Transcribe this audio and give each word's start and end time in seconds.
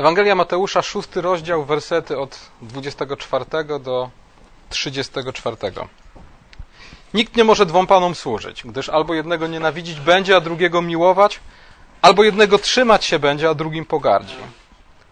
Ewangelia 0.00 0.34
Mateusza, 0.34 0.82
szósty 0.82 1.20
rozdział, 1.20 1.64
wersety 1.64 2.18
od 2.18 2.38
24 2.62 3.44
do 3.80 4.10
34. 4.70 5.56
Nikt 7.14 7.36
nie 7.36 7.44
może 7.44 7.66
dwom 7.66 7.86
panom 7.86 8.14
służyć, 8.14 8.62
gdyż 8.62 8.88
albo 8.88 9.14
jednego 9.14 9.46
nienawidzić 9.46 10.00
będzie, 10.00 10.36
a 10.36 10.40
drugiego 10.40 10.82
miłować, 10.82 11.40
albo 12.02 12.24
jednego 12.24 12.58
trzymać 12.58 13.04
się 13.04 13.18
będzie, 13.18 13.48
a 13.48 13.54
drugim 13.54 13.86
pogardzi. 13.86 14.36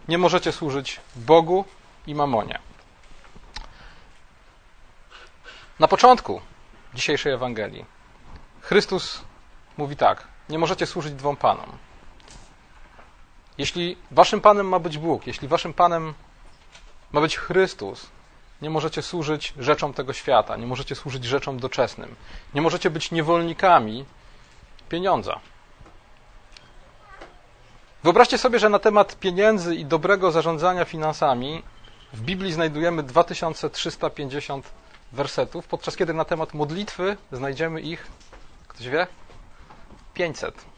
Nie 0.08 0.18
możecie 0.18 0.52
służyć 0.52 1.00
Bogu 1.16 1.64
i 2.06 2.14
mamonie. 2.14 2.58
Na 5.78 5.88
początku 5.88 6.40
dzisiejszej 6.94 7.32
Ewangelii 7.32 7.84
Chrystus 8.60 9.20
mówi 9.76 9.96
tak: 9.96 10.26
Nie 10.48 10.58
możecie 10.58 10.86
służyć 10.86 11.14
dwom 11.14 11.36
panom. 11.36 11.87
Jeśli 13.58 13.96
waszym 14.10 14.40
panem 14.40 14.68
ma 14.68 14.78
być 14.78 14.98
Bóg, 14.98 15.26
jeśli 15.26 15.48
waszym 15.48 15.74
panem 15.74 16.14
ma 17.12 17.20
być 17.20 17.36
Chrystus, 17.36 18.06
nie 18.62 18.70
możecie 18.70 19.02
służyć 19.02 19.54
rzeczom 19.58 19.94
tego 19.94 20.12
świata, 20.12 20.56
nie 20.56 20.66
możecie 20.66 20.94
służyć 20.94 21.24
rzeczom 21.24 21.58
doczesnym, 21.58 22.14
nie 22.54 22.62
możecie 22.62 22.90
być 22.90 23.10
niewolnikami 23.10 24.04
pieniądza. 24.88 25.40
Wyobraźcie 28.02 28.38
sobie, 28.38 28.58
że 28.58 28.68
na 28.68 28.78
temat 28.78 29.18
pieniędzy 29.18 29.74
i 29.74 29.84
dobrego 29.84 30.32
zarządzania 30.32 30.84
finansami 30.84 31.62
w 32.12 32.20
Biblii 32.20 32.52
znajdujemy 32.52 33.02
2350 33.02 34.72
wersetów, 35.12 35.66
podczas 35.66 35.96
kiedy 35.96 36.14
na 36.14 36.24
temat 36.24 36.54
modlitwy 36.54 37.16
znajdziemy 37.32 37.80
ich, 37.80 38.06
ktoś 38.68 38.88
wie? 38.88 39.06
500. 40.14 40.77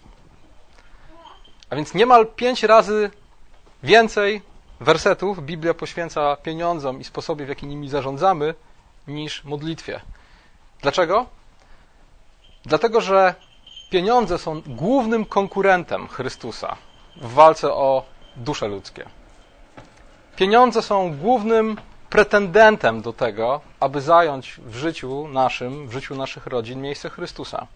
A 1.71 1.77
więc 1.77 1.95
niemal 1.95 2.27
5 2.27 2.63
razy 2.63 3.11
więcej 3.83 4.43
wersetów 4.81 5.43
Biblia 5.43 5.75
poświęca 5.75 6.37
pieniądzom 6.37 7.01
i 7.01 7.05
sposobie, 7.05 7.47
w 7.47 7.49
jaki 7.49 7.67
nimi 7.67 7.89
zarządzamy, 7.89 8.55
niż 9.09 9.45
modlitwie. 9.45 10.01
Dlaczego? 10.83 11.27
Dlatego, 12.65 13.01
że 13.01 13.35
pieniądze 13.91 14.39
są 14.39 14.63
głównym 14.67 15.25
konkurentem 15.25 16.09
Chrystusa 16.09 16.77
w 17.17 17.33
walce 17.33 17.73
o 17.73 18.05
dusze 18.37 18.69
ludzkie. 18.69 19.05
Pieniądze 20.37 20.83
są 20.83 21.17
głównym 21.17 21.77
pretendentem 22.11 23.03
do 23.03 23.13
tego, 23.13 23.61
aby 23.81 24.01
zająć 24.01 24.61
w 24.65 24.75
życiu 24.75 25.29
naszym, 25.29 25.89
w 25.89 25.93
życiu 25.93 26.15
naszych 26.15 26.47
rodzin 26.47 26.83
miejsce 26.83 27.11
Chrystusa. 27.11 27.67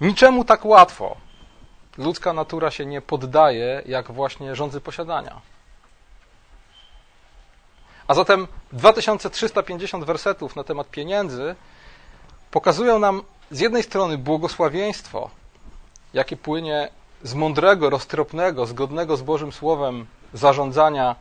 Niczemu 0.00 0.44
tak 0.44 0.64
łatwo 0.64 1.16
ludzka 1.98 2.32
natura 2.32 2.70
się 2.70 2.86
nie 2.86 3.00
poddaje, 3.00 3.82
jak 3.86 4.12
właśnie 4.12 4.56
rządzy 4.56 4.80
posiadania. 4.80 5.40
A 8.08 8.14
zatem 8.14 8.46
2350 8.72 10.04
wersetów 10.04 10.56
na 10.56 10.64
temat 10.64 10.90
pieniędzy 10.90 11.54
pokazują 12.50 12.98
nam 12.98 13.22
z 13.50 13.60
jednej 13.60 13.82
strony 13.82 14.18
błogosławieństwo, 14.18 15.30
jakie 16.14 16.36
płynie 16.36 16.88
z 17.22 17.34
mądrego, 17.34 17.90
roztropnego, 17.90 18.66
zgodnego 18.66 19.16
z 19.16 19.22
Bożym 19.22 19.52
Słowem 19.52 20.06
zarządzania 20.34 21.16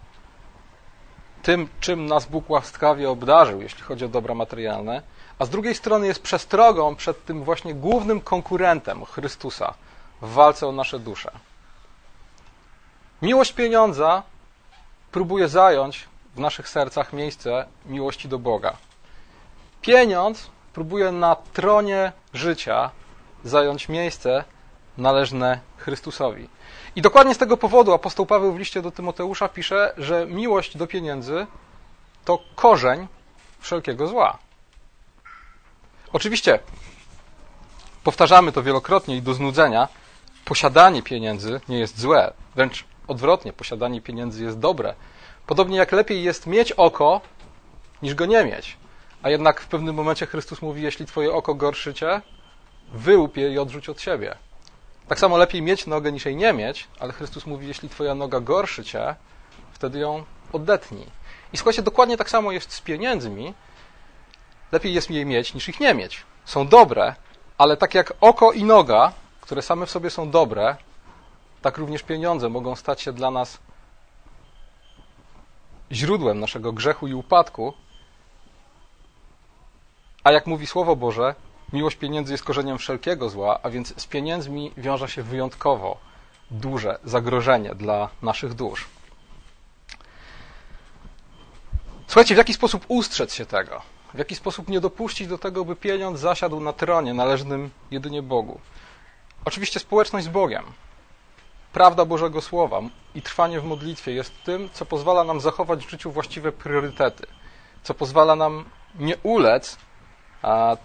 tym, 1.41 1.67
czym 1.79 2.05
nas 2.05 2.25
Bóg 2.25 2.49
łaskawie 2.49 3.09
obdarzył, 3.09 3.61
jeśli 3.61 3.81
chodzi 3.81 4.05
o 4.05 4.07
dobra 4.07 4.35
materialne, 4.35 5.01
a 5.39 5.45
z 5.45 5.49
drugiej 5.49 5.75
strony 5.75 6.07
jest 6.07 6.23
przestrogą 6.23 6.95
przed 6.95 7.25
tym 7.25 7.43
właśnie 7.43 7.73
głównym 7.73 8.21
konkurentem 8.21 9.05
Chrystusa 9.05 9.73
w 10.21 10.33
walce 10.33 10.67
o 10.67 10.71
nasze 10.71 10.99
dusze. 10.99 11.31
Miłość 13.21 13.53
pieniądza 13.53 14.23
próbuje 15.11 15.47
zająć 15.47 16.07
w 16.35 16.39
naszych 16.39 16.69
sercach 16.69 17.13
miejsce 17.13 17.65
miłości 17.85 18.27
do 18.27 18.39
Boga. 18.39 18.77
Pieniądz 19.81 20.49
próbuje 20.73 21.11
na 21.11 21.35
tronie 21.35 22.11
życia 22.33 22.91
zająć 23.43 23.89
miejsce 23.89 24.43
należne 24.97 25.59
Chrystusowi. 25.77 26.49
I 26.95 27.01
dokładnie 27.01 27.35
z 27.35 27.37
tego 27.37 27.57
powodu 27.57 27.93
apostoł 27.93 28.25
Paweł 28.25 28.53
w 28.53 28.59
liście 28.59 28.81
do 28.81 28.91
Tymoteusza 28.91 29.47
pisze, 29.47 29.93
że 29.97 30.25
miłość 30.25 30.77
do 30.77 30.87
pieniędzy 30.87 31.47
to 32.25 32.39
korzeń 32.55 33.07
wszelkiego 33.59 34.07
zła. 34.07 34.37
Oczywiście, 36.13 36.59
powtarzamy 38.03 38.51
to 38.51 38.63
wielokrotnie 38.63 39.17
i 39.17 39.21
do 39.21 39.33
znudzenia, 39.33 39.87
posiadanie 40.45 41.03
pieniędzy 41.03 41.61
nie 41.69 41.79
jest 41.79 41.99
złe, 41.99 42.33
wręcz 42.55 42.85
odwrotnie, 43.07 43.53
posiadanie 43.53 44.01
pieniędzy 44.01 44.43
jest 44.43 44.59
dobre. 44.59 44.93
Podobnie 45.47 45.77
jak 45.77 45.91
lepiej 45.91 46.23
jest 46.23 46.47
mieć 46.47 46.71
oko, 46.71 47.21
niż 48.01 48.15
go 48.15 48.25
nie 48.25 48.45
mieć. 48.45 48.77
A 49.23 49.29
jednak 49.29 49.61
w 49.61 49.67
pewnym 49.67 49.95
momencie 49.95 50.25
Chrystus 50.25 50.61
mówi, 50.61 50.81
jeśli 50.81 51.05
twoje 51.05 51.33
oko 51.33 51.55
gorszy 51.55 51.93
cię, 51.93 52.21
wyłup 52.93 53.37
je 53.37 53.53
i 53.53 53.59
odrzuć 53.59 53.89
od 53.89 54.01
siebie. 54.01 54.35
Tak 55.07 55.19
samo 55.19 55.37
lepiej 55.37 55.61
mieć 55.61 55.87
nogę 55.87 56.11
niż 56.11 56.25
jej 56.25 56.35
nie 56.35 56.53
mieć, 56.53 56.87
ale 56.99 57.13
Chrystus 57.13 57.45
mówi, 57.45 57.67
jeśli 57.67 57.89
twoja 57.89 58.15
noga 58.15 58.39
gorszy 58.39 58.83
cię, 58.83 59.15
wtedy 59.73 59.99
ją 59.99 60.23
odetnij. 60.53 61.05
I 61.53 61.57
słuchajcie, 61.57 61.81
dokładnie 61.81 62.17
tak 62.17 62.29
samo 62.29 62.51
jest 62.51 62.73
z 62.73 62.81
pieniędzmi. 62.81 63.53
Lepiej 64.71 64.93
jest 64.93 65.11
je 65.11 65.25
mieć 65.25 65.53
niż 65.53 65.69
ich 65.69 65.79
nie 65.79 65.93
mieć. 65.93 66.23
Są 66.45 66.67
dobre, 66.67 67.15
ale 67.57 67.77
tak 67.77 67.95
jak 67.95 68.13
oko 68.21 68.51
i 68.51 68.63
noga, 68.63 69.11
które 69.49 69.61
same 69.61 69.85
w 69.85 69.91
sobie 69.91 70.09
są 70.09 70.31
dobre, 70.31 70.75
tak 71.61 71.77
również 71.77 72.03
pieniądze 72.03 72.49
mogą 72.49 72.75
stać 72.75 73.01
się 73.01 73.13
dla 73.13 73.31
nas 73.31 73.57
źródłem 75.91 76.39
naszego 76.39 76.73
grzechu 76.73 77.07
i 77.07 77.13
upadku. 77.13 77.73
A 80.23 80.31
jak 80.31 80.47
mówi 80.47 80.67
Słowo 80.67 80.95
Boże, 80.95 81.35
Miłość 81.73 81.97
pieniędzy 81.97 82.33
jest 82.33 82.43
korzeniem 82.43 82.77
wszelkiego 82.77 83.29
zła, 83.29 83.59
a 83.63 83.69
więc 83.69 84.01
z 84.01 84.05
pieniędzmi 84.05 84.71
wiąże 84.77 85.07
się 85.07 85.23
wyjątkowo 85.23 85.97
duże 86.51 86.99
zagrożenie 87.03 87.75
dla 87.75 88.09
naszych 88.21 88.53
dusz. 88.53 88.87
Słuchajcie, 92.07 92.35
w 92.35 92.37
jaki 92.37 92.53
sposób 92.53 92.85
ustrzec 92.87 93.33
się 93.33 93.45
tego? 93.45 93.81
W 94.13 94.17
jaki 94.17 94.35
sposób 94.35 94.67
nie 94.67 94.81
dopuścić 94.81 95.27
do 95.27 95.37
tego, 95.37 95.65
by 95.65 95.75
pieniądz 95.75 96.19
zasiadł 96.19 96.59
na 96.59 96.73
tronie 96.73 97.13
należnym 97.13 97.69
jedynie 97.91 98.21
Bogu? 98.21 98.59
Oczywiście 99.45 99.79
społeczność 99.79 100.25
z 100.25 100.29
Bogiem. 100.29 100.63
Prawda 101.73 102.05
Bożego 102.05 102.41
Słowa 102.41 102.81
i 103.15 103.21
trwanie 103.21 103.59
w 103.59 103.63
modlitwie 103.63 104.11
jest 104.11 104.43
tym, 104.43 104.69
co 104.73 104.85
pozwala 104.85 105.23
nam 105.23 105.39
zachować 105.39 105.85
w 105.85 105.89
życiu 105.89 106.11
właściwe 106.11 106.51
priorytety, 106.51 107.27
co 107.83 107.93
pozwala 107.93 108.35
nam 108.35 108.65
nie 108.95 109.17
ulec 109.17 109.77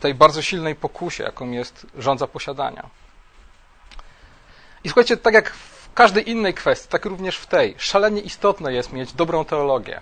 tej 0.01 0.15
bardzo 0.15 0.43
silnej 0.43 0.75
pokusie, 0.75 1.25
jaką 1.25 1.51
jest 1.51 1.87
rządza 1.99 2.27
posiadania. 2.27 2.91
I 4.85 4.89
słuchajcie, 4.89 5.17
tak 5.17 5.35
jak 5.35 5.51
w 5.51 5.93
każdej 5.95 6.31
innej 6.31 6.55
kwestii, 6.55 6.89
tak 6.89 7.05
również 7.05 7.37
w 7.37 7.47
tej, 7.47 7.75
szalenie 7.79 8.21
istotne 8.21 8.73
jest 8.73 8.93
mieć 8.93 9.13
dobrą 9.13 9.45
teologię, 9.45 10.01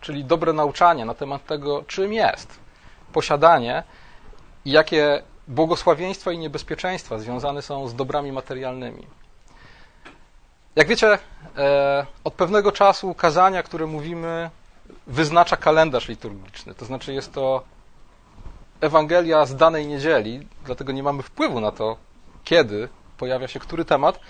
czyli 0.00 0.24
dobre 0.24 0.52
nauczanie 0.52 1.04
na 1.04 1.14
temat 1.14 1.46
tego, 1.46 1.84
czym 1.86 2.12
jest 2.12 2.58
posiadanie 3.12 3.82
i 4.64 4.70
jakie 4.70 5.22
błogosławieństwa 5.48 6.32
i 6.32 6.38
niebezpieczeństwa 6.38 7.18
związane 7.18 7.62
są 7.62 7.88
z 7.88 7.94
dobrami 7.94 8.32
materialnymi. 8.32 9.06
Jak 10.76 10.88
wiecie, 10.88 11.18
e, 11.58 12.06
od 12.24 12.34
pewnego 12.34 12.72
czasu 12.72 13.14
kazania, 13.14 13.62
które 13.62 13.86
mówimy, 13.86 14.50
wyznacza 15.06 15.56
kalendarz 15.56 16.08
liturgiczny. 16.08 16.74
To 16.74 16.84
znaczy 16.84 17.12
jest 17.12 17.32
to 17.32 17.62
Ewangelia 18.80 19.46
z 19.46 19.56
danej 19.56 19.86
niedzieli, 19.86 20.46
dlatego 20.64 20.92
nie 20.92 21.02
mamy 21.02 21.22
wpływu 21.22 21.60
na 21.60 21.72
to, 21.72 21.96
kiedy 22.44 22.88
pojawia 23.18 23.48
się 23.48 23.60
który 23.60 23.84
temat. 23.84 24.20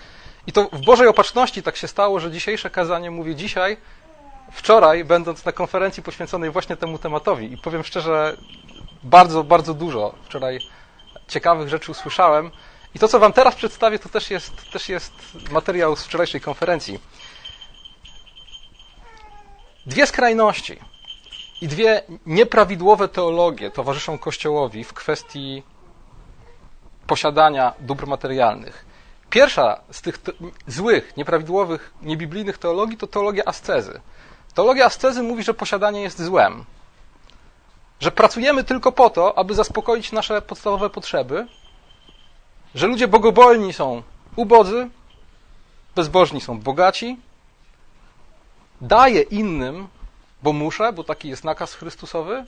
I 0.47 0.51
to 0.51 0.69
w 0.73 0.85
Bożej 0.85 1.07
opatrzności 1.07 1.63
tak 1.63 1.75
się 1.75 1.87
stało, 1.87 2.19
że 2.19 2.31
dzisiejsze 2.31 2.69
kazanie 2.69 3.11
mówię 3.11 3.35
dzisiaj, 3.35 3.77
wczoraj, 4.51 5.05
będąc 5.05 5.45
na 5.45 5.51
konferencji 5.51 6.03
poświęconej 6.03 6.51
właśnie 6.51 6.77
temu 6.77 6.97
tematowi. 6.97 7.53
I 7.53 7.57
powiem 7.57 7.83
szczerze, 7.83 8.37
bardzo, 9.03 9.43
bardzo 9.43 9.73
dużo 9.73 10.13
wczoraj 10.23 10.59
ciekawych 11.27 11.69
rzeczy 11.69 11.91
usłyszałem. 11.91 12.51
I 12.95 12.99
to, 12.99 13.07
co 13.07 13.19
Wam 13.19 13.33
teraz 13.33 13.55
przedstawię, 13.55 13.99
to 13.99 14.09
też 14.09 14.31
jest, 14.31 14.71
też 14.71 14.89
jest 14.89 15.13
materiał 15.51 15.95
z 15.95 16.03
wczorajszej 16.03 16.41
konferencji. 16.41 16.99
Dwie 19.85 20.07
skrajności 20.07 20.79
i 21.61 21.67
dwie 21.67 22.03
nieprawidłowe 22.25 23.07
teologie 23.07 23.71
towarzyszą 23.71 24.17
Kościołowi 24.17 24.83
w 24.83 24.93
kwestii 24.93 25.63
posiadania 27.07 27.73
dóbr 27.79 28.07
materialnych. 28.07 28.85
Pierwsza 29.29 29.81
z 29.91 30.01
tych 30.01 30.19
złych, 30.67 31.17
nieprawidłowych, 31.17 31.93
niebiblijnych 32.01 32.57
teologii 32.57 32.97
to 32.97 33.07
teologia 33.07 33.43
ascezy. 33.45 34.01
Teologia 34.53 34.85
ascezy 34.85 35.23
mówi, 35.23 35.43
że 35.43 35.53
posiadanie 35.53 36.01
jest 36.01 36.21
złem. 36.21 36.65
Że 37.99 38.11
pracujemy 38.11 38.63
tylko 38.63 38.91
po 38.91 39.09
to, 39.09 39.37
aby 39.37 39.55
zaspokoić 39.55 40.11
nasze 40.11 40.41
podstawowe 40.41 40.89
potrzeby, 40.89 41.47
że 42.75 42.87
ludzie 42.87 43.07
bogobolni 43.07 43.73
są 43.73 44.03
ubodzy, 44.35 44.89
bezbożni 45.95 46.41
są 46.41 46.59
bogaci, 46.59 47.17
daję 48.81 49.21
innym, 49.21 49.87
bo 50.43 50.53
muszę, 50.53 50.93
bo 50.93 51.03
taki 51.03 51.29
jest 51.29 51.43
nakaz 51.43 51.73
Chrystusowy, 51.73 52.45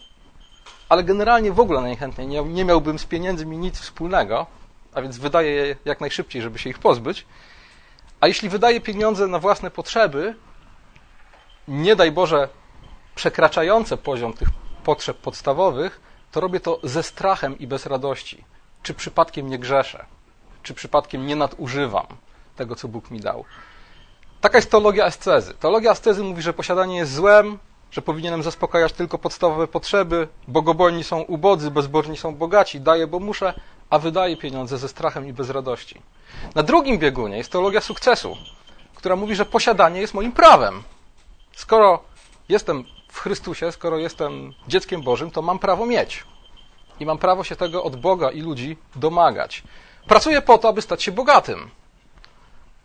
ale 0.90 1.04
generalnie 1.04 1.52
w 1.52 1.60
ogóle 1.60 1.82
najchętniej 1.82 2.28
nie, 2.28 2.66
miałbym 2.66 3.00
z 3.00 3.06
pieniędzmi 3.06 3.58
nic 3.58 3.80
wspólnego, 3.80 4.46
a 4.94 5.02
więc 5.02 5.18
wydaję 5.18 5.52
je 5.52 5.76
jak 5.86 6.02
najszybciej, 6.02 6.42
żeby 6.42 6.60
się 6.60 6.70
ich 6.70 6.80
pozbyć. 6.80 7.26
A 8.20 8.28
jeśli 8.28 8.50
wydaję 8.50 8.82
pieniądze 8.82 9.28
na 9.28 9.40
własne 9.40 9.72
potrzeby, 9.72 10.36
nie 11.68 11.96
daj 11.96 12.12
Boże, 12.12 12.50
przekraczające 13.16 13.98
poziom 13.98 14.34
tych 14.34 14.50
potrzeb 14.88 15.18
podstawowych, 15.18 16.02
to 16.32 16.40
robię 16.40 16.60
to 16.60 16.80
ze 16.84 17.04
strachem 17.04 17.60
i 17.60 17.68
bez 17.68 17.86
radości. 17.86 18.44
Czy 18.84 18.94
przypadkiem 18.94 19.50
nie 19.50 19.60
grzeszę? 19.60 20.06
Czy 20.64 20.74
przypadkiem 20.74 21.28
nie 21.28 21.36
nadużywam 21.36 22.08
tego, 22.56 22.76
co 22.76 22.88
Bóg 22.88 23.12
mi 23.12 23.20
dał? 23.20 23.46
Taka 24.42 24.58
jest 24.58 24.72
teologia 24.72 25.06
ascezy. 25.06 25.54
Teologia 25.54 25.92
ascezy 25.92 26.24
mówi, 26.24 26.42
że 26.42 26.54
posiadanie 26.54 26.98
jest 26.98 27.14
złem, 27.14 27.60
że 27.92 28.02
powinienem 28.02 28.44
zaspokajać 28.44 28.94
tylko 28.94 29.18
podstawowe 29.18 29.68
potrzeby, 29.68 30.28
bogobojni 30.48 31.04
są 31.04 31.22
ubodzy, 31.22 31.72
bezbożni 31.72 32.18
są 32.18 32.36
bogaci, 32.36 32.82
daję, 32.82 33.08
bo 33.08 33.20
muszę, 33.20 33.54
a 33.90 34.00
wydaję 34.00 34.38
pieniądze 34.38 34.78
ze 34.78 34.88
strachem 34.88 35.28
i 35.28 35.34
bez 35.34 35.50
radości. 35.50 36.02
Na 36.56 36.64
drugim 36.64 36.98
biegunie 36.98 37.38
jest 37.38 37.52
teologia 37.52 37.82
sukcesu, 37.82 38.38
która 38.96 39.16
mówi, 39.16 39.36
że 39.36 39.46
posiadanie 39.46 40.02
jest 40.02 40.14
moim 40.14 40.32
prawem. 40.32 40.84
Skoro 41.56 42.04
jestem 42.50 42.97
w 43.18 43.20
Chrystusie, 43.20 43.72
skoro 43.72 43.98
jestem 43.98 44.54
dzieckiem 44.68 45.02
Bożym, 45.02 45.32
to 45.32 45.42
mam 45.42 45.60
prawo 45.60 45.86
mieć. 45.86 46.24
I 47.00 47.06
mam 47.06 47.18
prawo 47.18 47.44
się 47.44 47.56
tego 47.56 47.84
od 47.84 47.96
Boga 47.96 48.32
i 48.32 48.42
ludzi 48.42 48.78
domagać. 48.96 49.64
Pracuję 50.08 50.42
po 50.42 50.58
to, 50.58 50.70
aby 50.70 50.82
stać 50.82 51.04
się 51.04 51.12
bogatym. 51.12 51.70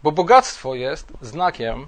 Bo 0.03 0.13
bogactwo 0.13 0.75
jest 0.75 1.13
znakiem 1.21 1.87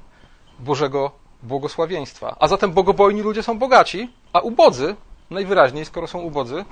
Bożego 0.59 1.11
błogosławieństwa. 1.43 2.37
A 2.41 2.49
zatem 2.49 2.73
bogobojni 2.73 3.23
ludzie 3.23 3.43
są 3.43 3.59
bogaci, 3.59 4.11
a 4.33 4.41
ubodzy, 4.41 4.97
najwyraźniej, 5.31 5.85
skoro 5.85 6.07
są 6.07 6.19
ubodzy, 6.19 6.65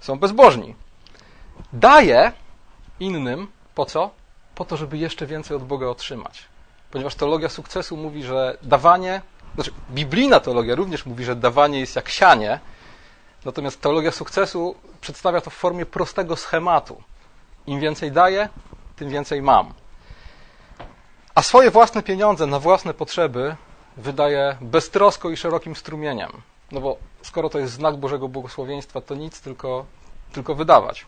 są 0.00 0.18
bezbożni. 0.18 0.74
Daję 1.72 2.32
innym 3.00 3.46
po 3.74 3.86
co? 3.86 4.10
Po 4.54 4.64
to, 4.64 4.76
żeby 4.76 4.98
jeszcze 4.98 5.26
więcej 5.26 5.56
od 5.56 5.64
Boga 5.64 5.86
otrzymać. 5.86 6.44
Ponieważ 6.90 7.14
teologia 7.14 7.48
sukcesu 7.48 7.96
mówi, 7.96 8.22
że 8.22 8.58
dawanie, 8.62 9.22
znaczy 9.62 9.72
biblijna 9.90 10.40
teologia 10.40 10.74
również 10.74 11.06
mówi, 11.06 11.24
że 11.24 11.36
dawanie 11.36 11.80
jest 11.80 11.96
jak 11.96 12.08
sianie, 12.08 12.60
natomiast 13.44 13.80
teologia 13.80 14.10
sukcesu 14.10 14.74
przedstawia 15.00 15.40
to 15.40 15.50
w 15.50 15.54
formie 15.54 15.86
prostego 15.86 16.36
schematu. 16.36 17.02
Im 17.66 17.80
więcej 17.80 18.12
daję, 18.12 18.48
tym 18.96 19.08
więcej 19.08 19.42
mam. 19.42 19.72
A 21.34 21.42
swoje 21.42 21.70
własne 21.70 22.02
pieniądze 22.02 22.46
na 22.46 22.58
własne 22.58 22.94
potrzeby 22.94 23.56
wydaje 23.96 24.56
beztrosko 24.60 25.30
i 25.30 25.36
szerokim 25.36 25.76
strumieniem. 25.76 26.30
No 26.72 26.80
bo 26.80 26.96
skoro 27.22 27.50
to 27.50 27.58
jest 27.58 27.72
znak 27.72 27.96
Bożego 27.96 28.28
błogosławieństwa, 28.28 29.00
to 29.00 29.14
nic, 29.14 29.40
tylko, 29.40 29.86
tylko 30.32 30.54
wydawać. 30.54 31.06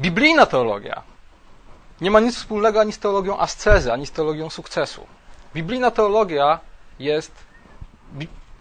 Biblijna 0.00 0.46
teologia 0.46 1.02
nie 2.00 2.10
ma 2.10 2.20
nic 2.20 2.36
wspólnego 2.36 2.80
ani 2.80 2.92
z 2.92 2.98
teologią 2.98 3.38
ascezy, 3.38 3.92
ani 3.92 4.06
z 4.06 4.12
teologią 4.12 4.50
sukcesu. 4.50 5.06
Biblijna 5.54 5.90
teologia 5.90 6.58
jest 6.98 7.32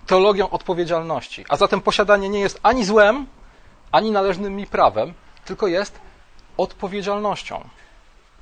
teologią 0.07 0.50
odpowiedzialności, 0.50 1.45
a 1.50 1.57
zatem 1.57 1.81
posiadanie 1.81 2.30
nie 2.30 2.40
jest 2.40 2.60
ani 2.63 2.86
złem, 2.86 3.28
ani 3.92 4.12
należnym 4.12 4.56
mi 4.56 4.68
prawem, 4.68 5.13
tylko 5.45 5.68
jest 5.68 6.00
odpowiedzialnością. 6.57 7.69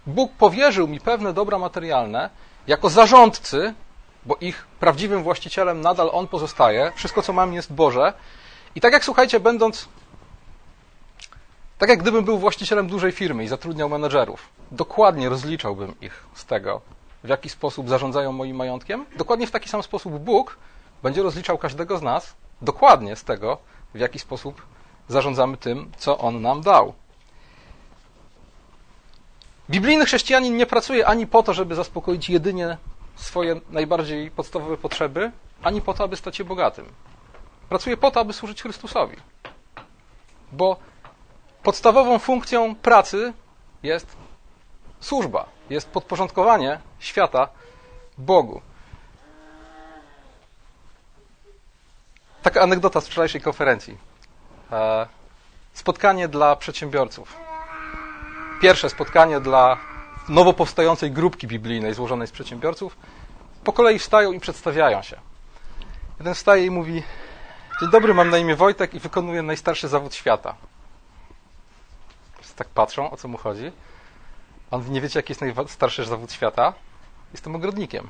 Bóg 0.05 0.31
powierzył 0.31 0.87
mi 0.87 0.99
pewne 0.99 1.33
dobra 1.33 1.57
materialne 1.59 2.29
jako 2.67 2.89
zarządcy, 2.89 3.73
bo 4.25 4.35
ich 4.41 4.67
prawdziwym 4.79 5.23
właścicielem 5.23 5.81
nadal 5.81 6.09
On 6.13 6.27
pozostaje. 6.27 6.91
Wszystko, 6.95 7.21
co 7.21 7.33
mam, 7.33 7.53
jest 7.53 7.73
Boże. 7.73 8.13
I 8.75 8.81
tak 8.81 8.93
jak 8.93 9.05
słuchajcie, 9.05 9.39
będąc. 9.39 9.87
Tak 11.77 11.89
jak 11.89 11.99
gdybym 11.99 12.25
był 12.25 12.37
właścicielem 12.37 12.87
dużej 12.87 13.11
firmy 13.11 13.43
i 13.43 13.47
zatrudniał 13.47 13.89
menedżerów, 13.89 14.49
dokładnie 14.71 15.29
rozliczałbym 15.29 15.95
ich 16.01 16.23
z 16.33 16.45
tego, 16.45 16.81
w 17.23 17.29
jaki 17.29 17.49
sposób 17.49 17.89
zarządzają 17.89 18.31
moim 18.31 18.55
majątkiem. 18.55 19.05
Dokładnie 19.17 19.47
w 19.47 19.51
taki 19.51 19.69
sam 19.69 19.83
sposób 19.83 20.13
Bóg 20.13 20.57
będzie 21.03 21.23
rozliczał 21.23 21.57
każdego 21.57 21.97
z 21.97 22.01
nas 22.01 22.35
dokładnie 22.61 23.15
z 23.15 23.23
tego, 23.23 23.57
w 23.93 23.99
jaki 23.99 24.19
sposób 24.19 24.61
zarządzamy 25.07 25.57
tym, 25.57 25.91
co 25.97 26.17
On 26.17 26.41
nam 26.41 26.61
dał. 26.61 26.93
Biblijny 29.69 30.05
chrześcijanin 30.05 30.57
nie 30.57 30.65
pracuje 30.65 31.07
ani 31.07 31.27
po 31.27 31.43
to, 31.43 31.53
żeby 31.53 31.75
zaspokoić 31.75 32.29
jedynie 32.29 32.77
swoje 33.15 33.61
najbardziej 33.69 34.31
podstawowe 34.31 34.77
potrzeby, 34.77 35.31
ani 35.63 35.81
po 35.81 35.93
to, 35.93 36.03
aby 36.03 36.15
stać 36.15 36.37
się 36.37 36.43
bogatym. 36.43 36.85
Pracuje 37.69 37.97
po 37.97 38.11
to, 38.11 38.19
aby 38.19 38.33
służyć 38.33 38.61
Chrystusowi. 38.61 39.17
Bo 40.51 40.77
podstawową 41.63 42.19
funkcją 42.19 42.75
pracy 42.75 43.33
jest 43.83 44.15
służba, 44.99 45.45
jest 45.73 45.89
podporządkowanie 45.89 46.79
świata 46.99 47.47
Bogu. 48.17 48.61
Taka 52.43 52.61
anegdota 52.61 53.01
z 53.01 53.07
wczorajszej 53.07 53.41
konferencji. 53.41 53.97
E, 54.71 55.07
spotkanie 55.73 56.27
dla 56.27 56.55
przedsiębiorców 56.55 57.37
pierwsze 58.61 58.89
spotkanie 58.89 59.39
dla 59.39 59.77
nowo 60.29 60.53
powstającej 60.53 61.11
grupki 61.11 61.47
biblijnej 61.47 61.93
złożonej 61.93 62.27
z 62.27 62.31
przedsiębiorców, 62.31 62.97
po 63.63 63.73
kolei 63.73 63.99
wstają 63.99 64.31
i 64.31 64.39
przedstawiają 64.39 65.01
się. 65.01 65.19
Jeden 66.19 66.33
wstaje 66.33 66.65
i 66.65 66.71
mówi: 66.71 67.03
Dzień 67.81 67.91
dobry, 67.91 68.13
mam 68.13 68.29
na 68.29 68.37
imię 68.37 68.55
Wojtek 68.55 68.93
i 68.93 68.99
wykonuję 68.99 69.41
najstarszy 69.41 69.87
zawód 69.87 70.15
świata. 70.15 70.55
Wszyscy 72.37 72.55
tak 72.55 72.67
patrzą, 72.67 73.11
o 73.11 73.17
co 73.17 73.27
mu 73.27 73.37
chodzi. 73.37 73.71
On 74.71 74.91
nie 74.91 75.01
wiecie, 75.01 75.19
jaki 75.19 75.31
jest 75.31 75.41
najstarszy 75.41 76.05
zawód 76.05 76.33
świata? 76.33 76.73
Jestem 77.31 77.55
ogrodnikiem. 77.55 78.07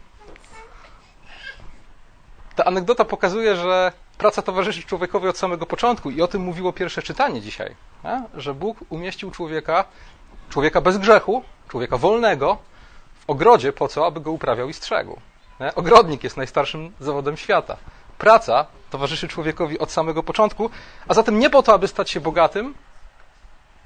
Ta 2.55 2.65
anegdota 2.65 3.05
pokazuje, 3.05 3.55
że 3.55 3.91
praca 4.17 4.41
towarzyszy 4.41 4.83
człowiekowi 4.83 5.27
od 5.27 5.37
samego 5.37 5.65
początku 5.65 6.11
i 6.11 6.21
o 6.21 6.27
tym 6.27 6.41
mówiło 6.41 6.73
pierwsze 6.73 7.01
czytanie 7.01 7.41
dzisiaj, 7.41 7.75
nie? 8.03 8.23
że 8.33 8.53
Bóg 8.53 8.77
umieścił 8.89 9.31
człowieka 9.31 9.85
człowieka 10.49 10.81
bez 10.81 10.97
grzechu, 10.97 11.43
człowieka 11.67 11.97
wolnego 11.97 12.57
w 13.19 13.29
ogrodzie 13.29 13.73
po 13.73 13.87
co, 13.87 14.05
aby 14.05 14.21
go 14.21 14.31
uprawiał 14.31 14.69
i 14.69 14.73
strzegł. 14.73 15.19
Nie? 15.59 15.75
Ogrodnik 15.75 16.23
jest 16.23 16.37
najstarszym 16.37 16.91
zawodem 16.99 17.37
świata. 17.37 17.77
Praca 18.17 18.65
towarzyszy 18.89 19.27
człowiekowi 19.27 19.79
od 19.79 19.91
samego 19.91 20.23
początku, 20.23 20.69
a 21.07 21.13
zatem 21.13 21.39
nie 21.39 21.49
po 21.49 21.63
to, 21.63 21.73
aby 21.73 21.87
stać 21.87 22.09
się 22.09 22.19
bogatym. 22.19 22.73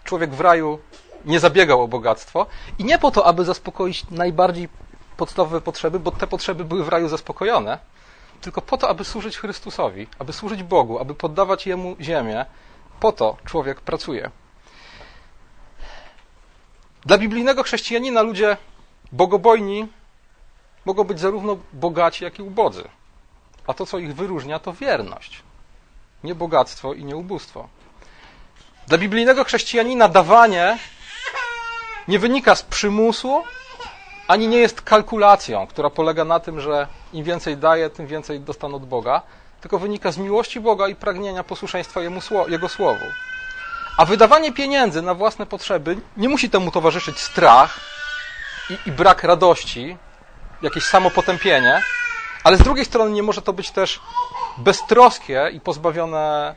Człowiek 0.03 0.33
w 0.33 0.41
raju 0.41 0.79
nie 1.25 1.39
zabiegał 1.39 1.83
o 1.83 1.87
bogactwo 1.87 2.45
i 2.79 2.83
nie 2.83 2.99
po 2.99 3.11
to, 3.11 3.25
aby 3.25 3.45
zaspokoić 3.45 4.09
najbardziej 4.11 4.69
podstawowe 5.17 5.61
potrzeby, 5.61 5.99
bo 5.99 6.11
te 6.11 6.27
potrzeby 6.27 6.65
były 6.65 6.83
w 6.83 6.89
raju 6.89 7.07
zaspokojone, 7.07 7.79
tylko 8.41 8.61
po 8.61 8.77
to, 8.77 8.89
aby 8.89 9.05
służyć 9.05 9.37
Chrystusowi, 9.37 10.07
aby 10.19 10.33
służyć 10.33 10.63
Bogu, 10.63 10.99
aby 10.99 11.15
poddawać 11.15 11.67
Jemu 11.67 11.95
ziemię. 12.01 12.45
Po 12.99 13.11
to 13.11 13.37
człowiek 13.45 13.81
pracuje. 13.81 14.31
Dla 17.05 17.17
biblijnego 17.17 17.63
chrześcijanina 17.63 18.21
ludzie 18.21 18.57
bogobojni 19.11 19.87
mogą 20.85 21.03
być 21.03 21.19
zarówno 21.19 21.57
bogaci, 21.73 22.23
jak 22.23 22.39
i 22.39 22.41
ubodzy. 22.41 22.83
A 23.67 23.73
to, 23.73 23.85
co 23.85 23.97
ich 23.97 24.15
wyróżnia, 24.15 24.59
to 24.59 24.73
wierność. 24.73 25.43
Nie 26.23 26.35
bogactwo 26.35 26.93
i 26.93 27.05
nie 27.05 27.15
ubóstwo. 27.15 27.67
Dla 28.87 28.97
biblijnego 28.97 29.43
chrześcijanina 29.43 30.07
dawanie 30.07 30.77
nie 32.07 32.19
wynika 32.19 32.55
z 32.55 32.63
przymusu, 32.63 33.43
ani 34.27 34.47
nie 34.47 34.57
jest 34.57 34.81
kalkulacją, 34.81 35.67
która 35.67 35.89
polega 35.89 36.25
na 36.25 36.39
tym, 36.39 36.61
że 36.61 36.87
im 37.13 37.23
więcej 37.23 37.57
daję, 37.57 37.89
tym 37.89 38.07
więcej 38.07 38.39
dostanę 38.39 38.75
od 38.75 38.85
Boga, 38.85 39.21
tylko 39.61 39.79
wynika 39.79 40.11
z 40.11 40.17
miłości 40.17 40.59
Boga 40.59 40.87
i 40.87 40.95
pragnienia 40.95 41.43
posłuszeństwa 41.43 42.01
Jemu, 42.01 42.19
Jego 42.47 42.69
Słowu. 42.69 43.05
A 43.97 44.05
wydawanie 44.05 44.53
pieniędzy 44.53 45.01
na 45.01 45.13
własne 45.13 45.45
potrzeby 45.45 45.97
nie 46.17 46.29
musi 46.29 46.49
temu 46.49 46.71
towarzyszyć 46.71 47.19
strach 47.19 47.79
i, 48.69 48.77
i 48.89 48.91
brak 48.91 49.23
radości, 49.23 49.97
jakieś 50.61 50.85
samopotępienie, 50.85 51.81
ale 52.43 52.57
z 52.57 52.61
drugiej 52.61 52.85
strony 52.85 53.11
nie 53.11 53.23
może 53.23 53.41
to 53.41 53.53
być 53.53 53.71
też 53.71 53.99
beztroskie 54.57 55.49
i 55.53 55.59
pozbawione 55.59 56.55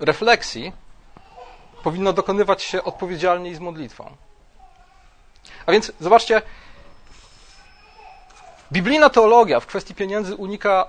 refleksji. 0.00 0.72
Powinno 1.82 2.12
dokonywać 2.12 2.62
się 2.62 2.84
odpowiedzialnie 2.84 3.50
i 3.50 3.54
z 3.54 3.60
modlitwą. 3.60 4.16
A 5.66 5.72
więc 5.72 5.92
zobaczcie, 6.00 6.42
biblijna 8.72 9.10
teologia 9.10 9.60
w 9.60 9.66
kwestii 9.66 9.94
pieniędzy 9.94 10.36
unika 10.36 10.86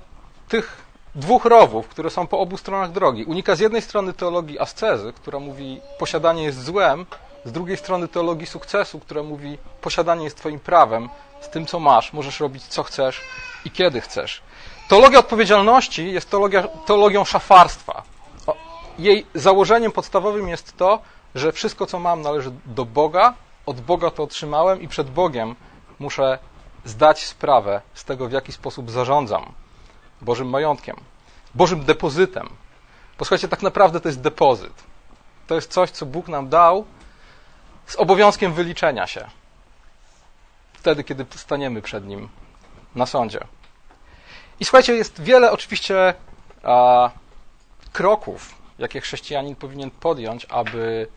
tych 0.50 0.82
dwóch 1.16 1.46
rowów, 1.46 1.88
które 1.88 2.10
są 2.10 2.28
po 2.28 2.40
obu 2.40 2.58
stronach 2.58 2.92
drogi. 2.92 3.24
Unika 3.24 3.56
z 3.56 3.60
jednej 3.60 3.82
strony 3.82 4.14
teologii 4.14 4.60
ascezy, 4.60 5.14
która 5.14 5.40
mówi 5.40 5.82
posiadanie 6.00 6.44
jest 6.44 6.64
złem 6.64 7.06
z 7.46 7.52
drugiej 7.52 7.78
strony 7.78 8.08
teologii 8.08 8.48
sukcesu, 8.48 9.00
która 9.00 9.24
mówi, 9.24 9.58
posiadanie 9.82 10.24
jest 10.24 10.38
Twoim 10.38 10.60
prawem, 10.60 11.10
z 11.42 11.50
tym, 11.50 11.66
co 11.66 11.80
masz, 11.80 12.14
możesz 12.14 12.40
robić, 12.40 12.64
co 12.64 12.84
chcesz 12.84 13.22
i 13.66 13.72
kiedy 13.72 14.02
chcesz. 14.02 14.42
Teologia 14.90 15.20
odpowiedzialności 15.20 16.12
jest 16.12 16.30
teologia, 16.30 16.68
teologią 16.86 17.26
szafarstwa. 17.26 18.04
Jej 19.00 19.26
założeniem 19.36 19.92
podstawowym 19.92 20.48
jest 20.48 20.78
to, 20.78 21.00
że 21.36 21.52
wszystko, 21.52 21.86
co 21.86 22.00
mam, 22.00 22.22
należy 22.22 22.52
do 22.66 22.86
Boga, 22.86 23.34
od 23.66 23.82
Boga 23.82 24.12
to 24.12 24.24
otrzymałem 24.24 24.82
i 24.82 24.88
przed 24.88 25.10
Bogiem 25.10 25.56
muszę 26.00 26.40
zdać 26.86 27.26
sprawę 27.26 27.82
z 27.94 28.06
tego, 28.06 28.28
w 28.28 28.32
jaki 28.32 28.52
sposób 28.52 28.92
zarządzam 28.92 29.52
Bożym 30.22 30.50
majątkiem, 30.50 30.96
Bożym 31.56 31.86
depozytem. 31.86 32.50
Posłuchajcie, 33.18 33.48
tak 33.48 33.62
naprawdę 33.62 34.00
to 34.00 34.10
jest 34.10 34.22
depozyt. 34.22 34.84
To 35.48 35.56
jest 35.56 35.72
coś, 35.72 35.92
co 35.92 36.06
Bóg 36.06 36.28
nam 36.28 36.50
dał 36.50 36.86
z 37.86 37.96
obowiązkiem 37.96 38.54
wyliczenia 38.54 39.08
się. 39.08 39.28
Wtedy, 40.74 41.04
kiedy 41.04 41.26
staniemy 41.36 41.82
przed 41.82 42.06
Nim 42.06 42.30
na 42.96 43.06
sądzie. 43.06 43.40
I 44.60 44.66
słuchajcie, 44.66 44.96
jest 44.96 45.22
wiele 45.22 45.52
oczywiście 45.52 46.14
a, 46.64 47.10
kroków, 47.94 48.63
jakie 48.80 49.02
chrześcijanin 49.02 49.56
powinien 49.56 49.92
podjąć, 49.92 50.46
aby 50.50 51.08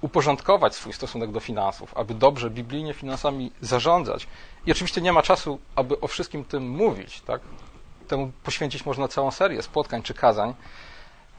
uporządkować 0.00 0.74
swój 0.74 0.92
stosunek 0.92 1.30
do 1.30 1.40
finansów, 1.40 1.96
aby 1.96 2.14
dobrze 2.14 2.50
biblijnie 2.50 2.94
finansami 2.94 3.52
zarządzać. 3.60 4.26
I 4.66 4.72
oczywiście 4.72 5.00
nie 5.00 5.12
ma 5.12 5.22
czasu, 5.22 5.58
aby 5.76 6.00
o 6.00 6.06
wszystkim 6.08 6.44
tym 6.44 6.70
mówić. 6.70 7.20
Tak? 7.20 7.40
Temu 8.08 8.32
poświęcić 8.44 8.86
można 8.86 9.08
całą 9.08 9.30
serię 9.30 9.62
spotkań 9.62 10.02
czy 10.02 10.14
kazań. 10.14 10.54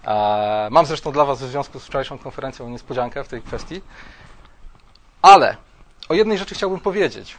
E, 0.05 0.67
mam 0.71 0.85
zresztą 0.85 1.11
dla 1.11 1.25
Was 1.25 1.43
w 1.43 1.47
związku 1.47 1.79
z 1.79 1.85
wczorajszą 1.85 2.17
konferencją 2.17 2.69
niespodziankę 2.69 3.23
w 3.23 3.27
tej 3.27 3.41
kwestii. 3.41 3.81
Ale 5.21 5.57
o 6.09 6.13
jednej 6.13 6.37
rzeczy 6.37 6.55
chciałbym 6.55 6.79
powiedzieć. 6.79 7.37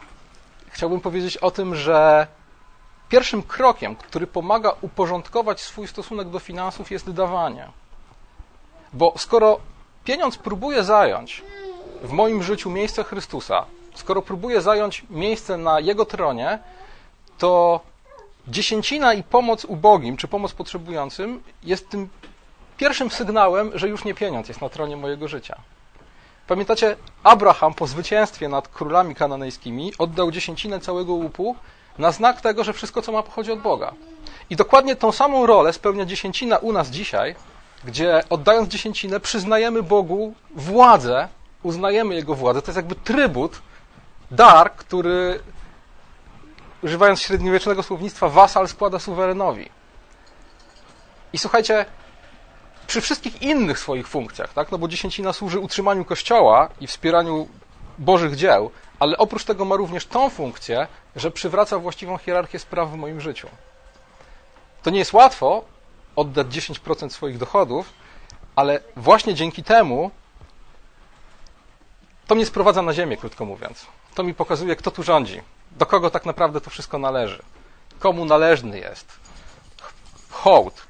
Chciałbym 0.69 1.01
powiedzieć 1.01 1.37
o 1.37 1.51
tym, 1.51 1.75
że 1.75 2.27
pierwszym 3.09 3.43
krokiem, 3.43 3.95
który 3.95 4.27
pomaga 4.27 4.71
uporządkować 4.81 5.61
swój 5.61 5.87
stosunek 5.87 6.29
do 6.29 6.39
finansów, 6.39 6.91
jest 6.91 7.11
dawanie. 7.11 7.82
Bo 8.93 9.13
skoro 9.17 9.59
pieniądz 10.03 10.37
próbuje 10.37 10.83
zająć 10.83 11.41
w 12.03 12.11
moim 12.11 12.43
życiu 12.43 12.69
miejsce 12.69 13.03
Chrystusa, 13.03 13.65
skoro 13.95 14.21
próbuje 14.21 14.61
zająć 14.61 15.05
miejsce 15.09 15.57
na 15.57 15.79
Jego 15.79 16.05
tronie, 16.05 16.59
to 17.37 17.79
dziesięcina 18.47 19.13
i 19.13 19.23
pomoc 19.23 19.65
ubogim, 19.65 20.17
czy 20.17 20.27
pomoc 20.27 20.53
potrzebującym 20.53 21.43
jest 21.63 21.89
tym 21.89 22.09
pierwszym 22.77 23.11
sygnałem, 23.11 23.71
że 23.75 23.87
już 23.87 24.03
nie 24.03 24.13
pieniądz 24.13 24.47
jest 24.47 24.61
na 24.61 24.69
tronie 24.69 24.97
mojego 24.97 25.27
życia. 25.27 25.55
Pamiętacie, 26.47 26.95
Abraham 27.23 27.73
po 27.73 27.87
zwycięstwie 27.87 28.49
nad 28.49 28.67
królami 28.67 29.15
kananejskimi 29.15 29.91
oddał 29.97 30.31
dziesięcinę 30.31 30.79
całego 30.79 31.13
łupu 31.13 31.55
na 31.97 32.11
znak 32.11 32.41
tego, 32.41 32.63
że 32.63 32.73
wszystko, 32.73 33.01
co 33.01 33.11
ma, 33.11 33.23
pochodzi 33.23 33.51
od 33.51 33.59
Boga. 33.59 33.93
I 34.49 34.55
dokładnie 34.55 34.95
tą 34.95 35.11
samą 35.11 35.45
rolę 35.45 35.73
spełnia 35.73 36.05
dziesięcina 36.05 36.57
u 36.57 36.71
nas 36.71 36.89
dzisiaj, 36.89 37.35
gdzie 37.85 38.23
oddając 38.29 38.69
dziesięcinę 38.69 39.19
przyznajemy 39.19 39.83
Bogu 39.83 40.33
władzę, 40.55 41.27
uznajemy 41.63 42.15
Jego 42.15 42.35
władzę. 42.35 42.61
To 42.61 42.67
jest 42.67 42.77
jakby 42.77 42.95
trybut, 42.95 43.61
dar, 44.31 44.75
który, 44.75 45.39
używając 46.83 47.21
średniowiecznego 47.21 47.83
słownictwa, 47.83 48.29
wasal 48.29 48.67
składa 48.67 48.99
suwerenowi. 48.99 49.69
I 51.33 51.37
słuchajcie, 51.37 51.85
przy 52.87 53.01
wszystkich 53.01 53.41
innych 53.41 53.79
swoich 53.79 54.07
funkcjach, 54.07 54.53
tak? 54.53 54.71
no 54.71 54.77
bo 54.77 54.87
dziesięcina 54.87 55.33
służy 55.33 55.59
utrzymaniu 55.59 56.05
Kościoła 56.05 56.69
i 56.81 56.87
wspieraniu 56.87 57.47
Bożych 57.97 58.35
dzieł, 58.35 58.71
ale 58.99 59.17
oprócz 59.17 59.45
tego 59.45 59.65
ma 59.65 59.75
również 59.75 60.05
tą 60.05 60.29
funkcję, 60.29 60.87
że 61.15 61.31
przywraca 61.31 61.79
właściwą 61.79 62.17
hierarchię 62.17 62.59
spraw 62.59 62.89
w 62.89 62.95
moim 62.95 63.21
życiu. 63.21 63.47
To 64.83 64.89
nie 64.89 64.99
jest 64.99 65.13
łatwo 65.13 65.63
oddać 66.15 66.47
10% 66.47 67.09
swoich 67.09 67.37
dochodów, 67.37 67.89
ale 68.55 68.79
właśnie 68.95 69.35
dzięki 69.35 69.63
temu 69.63 70.11
to 72.27 72.35
mnie 72.35 72.45
sprowadza 72.45 72.81
na 72.81 72.93
ziemię, 72.93 73.17
krótko 73.17 73.45
mówiąc. 73.45 73.85
To 74.15 74.23
mi 74.23 74.33
pokazuje, 74.33 74.75
kto 74.75 74.91
tu 74.91 75.03
rządzi, 75.03 75.41
do 75.71 75.85
kogo 75.85 76.09
tak 76.09 76.25
naprawdę 76.25 76.61
to 76.61 76.69
wszystko 76.69 76.97
należy, 76.97 77.43
komu 77.99 78.25
należny 78.25 78.79
jest 78.79 79.07
hołd, 80.29 80.87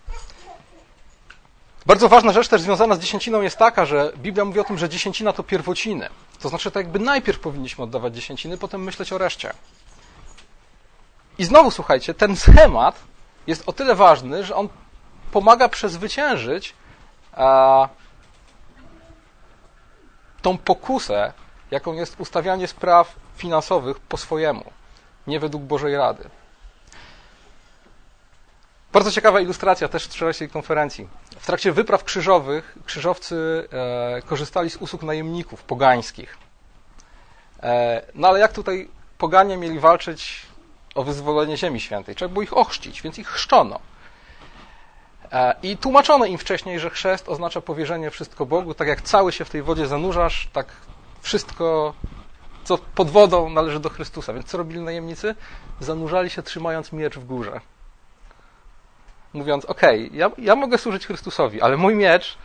bardzo 1.86 2.10
ważna 2.10 2.32
rzecz 2.32 2.48
też 2.48 2.62
związana 2.62 2.96
z 2.96 3.00
dziesięciną 3.00 3.42
jest 3.42 3.58
taka, 3.58 3.86
że 3.86 4.12
Biblia 4.18 4.46
mówi 4.46 4.60
o 4.60 4.64
tym, 4.64 4.78
że 4.78 4.90
dziesięcina 4.90 5.34
to 5.34 5.44
pierwociny. 5.44 6.10
To 6.42 6.50
znaczy, 6.50 6.72
tak 6.72 6.84
jakby 6.86 7.00
najpierw 7.00 7.40
powinniśmy 7.40 7.84
oddawać 7.84 8.16
dziesięciny, 8.16 8.58
potem 8.58 8.84
myśleć 8.84 9.14
o 9.14 9.18
reszcie. 9.18 9.54
I 11.38 11.46
znowu 11.46 11.72
słuchajcie, 11.72 12.14
ten 12.14 12.36
schemat 12.36 13.00
jest 13.48 13.64
o 13.66 13.74
tyle 13.74 13.96
ważny, 13.96 14.44
że 14.44 14.56
on 14.56 14.70
pomaga 15.34 15.70
przezwyciężyć 15.70 16.74
a, 17.32 17.88
tą 20.42 20.58
pokusę, 20.58 21.34
jaką 21.72 21.94
jest 21.94 22.20
ustawianie 22.20 22.68
spraw 22.68 23.16
finansowych 23.36 24.00
po 24.00 24.18
swojemu, 24.18 24.66
nie 25.28 25.40
według 25.40 25.64
Bożej 25.64 25.98
Rady. 25.98 26.30
Bardzo 28.94 29.12
ciekawa 29.12 29.40
ilustracja 29.40 29.88
też 29.88 30.04
z 30.04 30.08
wczorajszej 30.08 30.50
konferencji. 30.50 31.08
W 31.40 31.46
trakcie 31.46 31.72
wypraw 31.72 32.04
krzyżowych 32.04 32.78
krzyżowcy 32.86 33.68
e, 34.18 34.22
korzystali 34.22 34.70
z 34.70 34.78
usług 34.78 35.04
najemników 35.04 35.64
pogańskich. 35.64 36.38
E, 37.64 38.02
no 38.16 38.28
ale 38.28 38.40
jak 38.40 38.54
tutaj 38.54 38.90
poganie 39.18 39.58
mieli 39.58 39.80
walczyć 39.80 40.42
o 40.96 41.04
wyzwolenie 41.04 41.58
Ziemi 41.58 41.80
Świętej? 41.80 42.16
Trzeba 42.16 42.30
było 42.30 42.44
ich 42.44 42.58
ochrzcić, 42.58 43.02
więc 43.02 43.18
ich 43.18 43.28
chrzczono. 43.28 43.80
E, 45.34 45.56
I 45.64 45.78
tłumaczono 45.78 46.26
im 46.26 46.38
wcześniej, 46.38 46.80
że 46.80 46.90
chrzest 46.90 47.30
oznacza 47.30 47.62
powierzenie 47.62 48.12
wszystko 48.12 48.46
Bogu. 48.46 48.74
Tak 48.74 48.88
jak 48.88 49.02
cały 49.02 49.32
się 49.32 49.46
w 49.46 49.50
tej 49.50 49.64
wodzie 49.64 49.88
zanurzasz, 49.88 50.50
tak 50.54 50.68
wszystko, 51.22 51.94
co 52.64 52.78
pod 52.78 53.10
wodą, 53.10 53.50
należy 53.50 53.80
do 53.80 53.90
Chrystusa. 53.90 54.34
Więc 54.34 54.46
co 54.46 54.58
robili 54.58 54.82
najemnicy? 54.82 55.36
Zanurzali 55.80 56.30
się 56.30 56.44
trzymając 56.44 56.92
miecz 56.92 57.18
w 57.18 57.26
górze 57.26 57.62
mówiąc: 59.34 59.66
OK, 59.66 59.82
ja, 60.12 60.32
ja 60.38 60.56
mogę 60.56 60.78
służyć 60.78 61.08
Chrystusowi, 61.08 61.62
ale 61.62 61.78
mój 61.78 61.96
miecz 61.96 62.38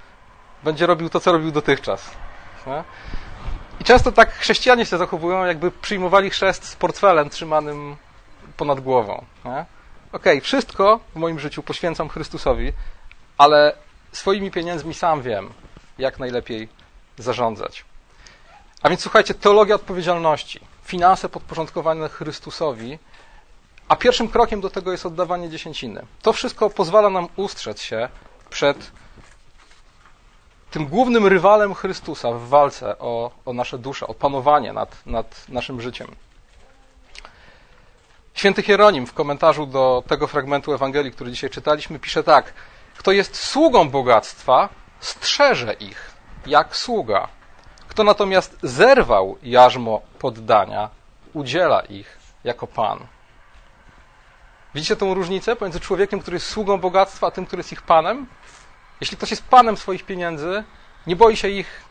będzie 0.65 0.87
robił 0.87 1.09
to, 1.09 1.21
co 1.21 1.33
robił 1.33 1.51
dotychczas. 1.51 2.11
Nie? 2.67 2.85
I 3.81 3.85
często 3.85 4.13
tak 4.13 4.33
chrześcijanie 4.33 4.87
się 4.87 4.99
zachowują, 4.99 5.45
jakby 5.45 5.71
przyjmowali 5.71 6.31
chrzest 6.31 6.65
z 6.65 6.77
portfelem 6.77 7.31
trzymanym 7.31 7.97
ponad 8.57 8.81
głową. 8.81 9.25
Okej, 10.13 10.33
okay, 10.33 10.41
wszystko 10.41 11.01
w 11.15 11.17
moim 11.17 11.39
życiu 11.39 11.63
poświęcam 11.63 12.09
Chrystusowi, 12.09 12.73
ale 13.39 13.77
swoimi 14.13 14.51
pieniędzmi 14.51 14.95
sam 14.95 15.23
wiem, 15.23 15.53
jak 15.99 16.19
najlepiej 16.19 16.69
zarządzać. 17.19 17.85
A 18.83 18.89
więc 18.89 19.03
słuchajcie, 19.03 19.35
teologia 19.35 19.75
odpowiedzialności, 19.75 20.61
finanse 20.85 21.29
podporządkowane 21.29 22.09
Chrystusowi 22.09 22.99
a 23.89 23.97
pierwszym 23.97 24.29
krokiem 24.29 24.61
do 24.61 24.71
tego 24.71 24.93
jest 24.93 25.07
oddawanie 25.07 25.51
dziesięciny. 25.51 26.07
To 26.23 26.33
wszystko 26.33 26.71
pozwala 26.71 27.11
nam 27.11 27.29
ustrzec 27.37 27.83
się 27.83 28.09
przed 28.51 28.91
tym 30.71 30.87
głównym 30.87 31.27
rywalem 31.27 31.75
Chrystusa 31.75 32.33
w 32.33 32.49
walce 32.49 32.99
o, 32.99 33.31
o 33.45 33.53
nasze 33.53 33.79
dusze, 33.79 34.07
o 34.07 34.15
panowanie 34.15 34.73
nad, 34.73 35.07
nad 35.07 35.49
naszym 35.49 35.81
życiem. 35.81 36.15
Święty 38.39 38.63
Hieronim 38.63 39.07
w 39.07 39.13
komentarzu 39.13 39.67
do 39.67 40.03
tego 40.07 40.27
fragmentu 40.27 40.75
Ewangelii, 40.75 41.13
który 41.13 41.31
dzisiaj 41.31 41.51
czytaliśmy, 41.51 41.99
pisze 41.99 42.25
tak: 42.25 42.53
Kto 42.99 43.13
jest 43.13 43.37
sługą 43.37 43.91
bogactwa, 43.91 44.69
strzeże 45.01 45.73
ich 45.73 46.11
jak 46.47 46.77
sługa. 46.77 47.29
Kto 47.89 48.05
natomiast 48.05 48.59
zerwał 48.63 49.39
jarzmo 49.43 50.01
poddania, 50.19 50.91
udziela 51.33 51.81
ich 51.81 52.19
jako 52.45 52.67
Pan. 52.67 53.07
Widzicie 54.75 54.97
tą 54.97 55.15
różnicę 55.15 55.57
pomiędzy 55.57 55.81
człowiekiem, 55.81 56.21
który 56.21 56.35
jest 56.37 56.47
sługą 56.47 56.81
bogactwa, 56.81 57.27
a 57.27 57.31
tym, 57.31 57.47
który 57.47 57.61
jest 57.61 57.73
ich 57.73 57.83
panem? 57.83 58.27
Jeśli 59.01 59.17
ktoś 59.17 59.31
jest 59.31 59.45
panem 59.45 59.77
swoich 59.77 60.05
pieniędzy, 60.05 60.65
nie 61.07 61.17
boi 61.17 61.37
się 61.37 61.49
ich 61.49 61.83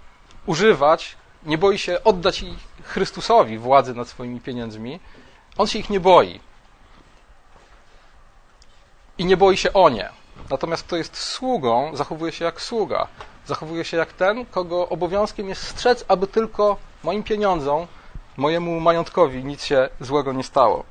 używać, 0.46 1.18
nie 1.44 1.58
boi 1.58 1.78
się 1.78 2.04
oddać 2.04 2.44
ich 2.44 2.60
Chrystusowi 2.84 3.58
władzy 3.58 3.94
nad 3.96 4.08
swoimi 4.08 4.42
pieniędzmi, 4.42 5.00
on 5.58 5.68
się 5.68 5.80
ich 5.80 5.90
nie 5.90 6.00
boi. 6.00 6.40
I 9.18 9.26
nie 9.26 9.38
boi 9.38 9.58
się 9.58 9.74
o 9.74 9.90
nie. 9.90 10.10
Natomiast 10.50 10.84
kto 10.84 10.96
jest 10.96 11.18
sługą, 11.18 11.92
zachowuje 11.96 12.32
się 12.32 12.46
jak 12.46 12.62
sługa. 12.62 13.08
Zachowuje 13.46 13.86
się 13.86 13.98
jak 13.98 14.14
ten, 14.14 14.46
kogo 14.46 14.90
obowiązkiem 14.90 15.50
jest 15.50 15.68
strzec, 15.68 16.06
aby 16.08 16.28
tylko 16.28 16.78
moim 17.04 17.24
pieniądzom, 17.24 17.88
mojemu 18.38 18.80
majątkowi 18.80 19.44
nic 19.44 19.64
się 19.64 19.90
złego 20.00 20.34
nie 20.34 20.44
stało. 20.44 20.84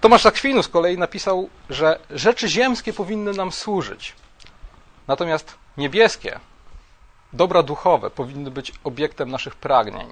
Tomasz 0.00 0.26
Akwinu 0.26 0.62
z 0.62 0.68
kolei 0.68 0.98
napisał, 0.98 1.48
że 1.70 1.98
rzeczy 2.10 2.48
ziemskie 2.48 2.92
powinny 2.92 3.32
nam 3.32 3.52
służyć, 3.52 4.14
natomiast 5.08 5.54
niebieskie 5.76 6.40
dobra 7.32 7.62
duchowe 7.62 8.10
powinny 8.10 8.50
być 8.50 8.72
obiektem 8.84 9.30
naszych 9.30 9.56
pragnień. 9.56 10.06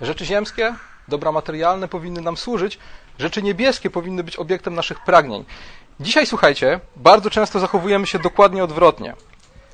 Rzeczy 0.00 0.24
ziemskie, 0.24 0.74
dobra 1.08 1.32
materialne 1.32 1.88
powinny 1.88 2.20
nam 2.20 2.36
służyć, 2.36 2.78
rzeczy 3.18 3.42
niebieskie 3.42 3.90
powinny 3.90 4.24
być 4.24 4.36
obiektem 4.36 4.74
naszych 4.74 5.04
pragnień. 5.04 5.44
Dzisiaj, 6.00 6.26
słuchajcie, 6.26 6.80
bardzo 6.96 7.30
często 7.30 7.60
zachowujemy 7.60 8.06
się 8.06 8.18
dokładnie 8.18 8.64
odwrotnie. 8.64 9.14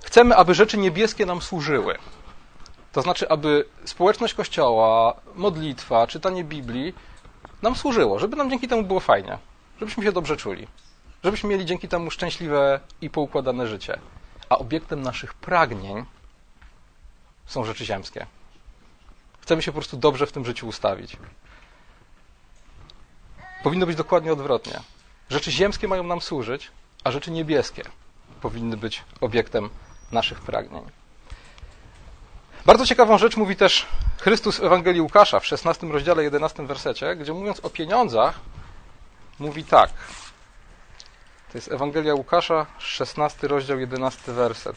Chcemy, 0.04 0.36
aby 0.36 0.54
rzeczy 0.54 0.78
niebieskie 0.78 1.26
nam 1.26 1.42
służyły. 1.42 1.98
To 2.92 3.02
znaczy, 3.02 3.28
aby 3.28 3.64
społeczność 3.84 4.34
Kościoła, 4.34 5.14
modlitwa, 5.34 6.06
czytanie 6.06 6.44
Biblii 6.44 6.94
nam 7.62 7.76
służyło, 7.76 8.18
żeby 8.18 8.36
nam 8.36 8.50
dzięki 8.50 8.68
temu 8.68 8.82
było 8.82 9.00
fajnie, 9.00 9.38
żebyśmy 9.80 10.04
się 10.04 10.12
dobrze 10.12 10.36
czuli, 10.36 10.66
żebyśmy 11.24 11.50
mieli 11.50 11.66
dzięki 11.66 11.88
temu 11.88 12.10
szczęśliwe 12.10 12.80
i 13.00 13.10
poukładane 13.10 13.66
życie. 13.66 13.98
A 14.48 14.58
obiektem 14.58 15.02
naszych 15.02 15.34
pragnień 15.34 16.04
są 17.46 17.64
rzeczy 17.64 17.84
ziemskie. 17.84 18.26
Chcemy 19.48 19.62
się 19.62 19.72
po 19.72 19.78
prostu 19.78 19.96
dobrze 19.96 20.26
w 20.26 20.32
tym 20.32 20.44
życiu 20.44 20.68
ustawić. 20.68 21.16
Powinno 23.62 23.86
być 23.86 23.96
dokładnie 23.96 24.32
odwrotnie. 24.32 24.80
Rzeczy 25.30 25.52
ziemskie 25.52 25.88
mają 25.88 26.02
nam 26.02 26.20
służyć, 26.20 26.70
a 27.04 27.10
rzeczy 27.10 27.30
niebieskie 27.30 27.82
powinny 28.40 28.76
być 28.76 29.04
obiektem 29.20 29.70
naszych 30.12 30.40
pragnień. 30.40 30.82
Bardzo 32.66 32.86
ciekawą 32.86 33.18
rzecz 33.18 33.36
mówi 33.36 33.56
też 33.56 33.86
Chrystus 34.18 34.56
w 34.56 34.64
Ewangelii 34.64 35.00
Łukasza 35.00 35.40
w 35.40 35.46
16 35.46 35.86
rozdziale 35.86 36.22
11 36.22 36.66
wersecie, 36.66 37.16
gdzie 37.16 37.32
mówiąc 37.32 37.60
o 37.60 37.70
pieniądzach, 37.70 38.40
mówi 39.38 39.64
tak. 39.64 39.90
To 41.52 41.58
jest 41.58 41.72
Ewangelia 41.72 42.14
Łukasza, 42.14 42.66
16 42.78 43.48
rozdział, 43.48 43.78
11 43.78 44.32
werset. 44.32 44.76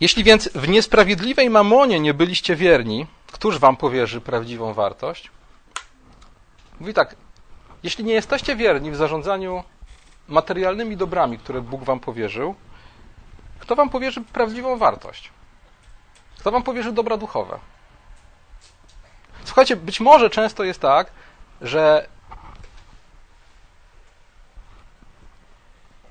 Jeśli 0.00 0.24
więc 0.24 0.48
w 0.48 0.68
niesprawiedliwej 0.68 1.50
mamonie 1.50 2.00
nie 2.00 2.14
byliście 2.14 2.56
wierni, 2.56 3.06
któż 3.32 3.58
wam 3.58 3.76
powierzy 3.76 4.20
prawdziwą 4.20 4.74
wartość? 4.74 5.30
Mówi 6.80 6.94
tak, 6.94 7.16
jeśli 7.82 8.04
nie 8.04 8.14
jesteście 8.14 8.56
wierni 8.56 8.90
w 8.90 8.96
zarządzaniu 8.96 9.64
materialnymi 10.28 10.96
dobrami, 10.96 11.38
które 11.38 11.60
Bóg 11.60 11.84
wam 11.84 12.00
powierzył, 12.00 12.54
kto 13.58 13.76
wam 13.76 13.90
powierzy 13.90 14.20
prawdziwą 14.20 14.78
wartość? 14.78 15.30
Kto 16.38 16.50
wam 16.50 16.62
powierzy 16.62 16.92
dobra 16.92 17.16
duchowe? 17.16 17.58
Słuchajcie, 19.44 19.76
być 19.76 20.00
może 20.00 20.30
często 20.30 20.64
jest 20.64 20.80
tak, 20.80 21.10
że 21.60 22.08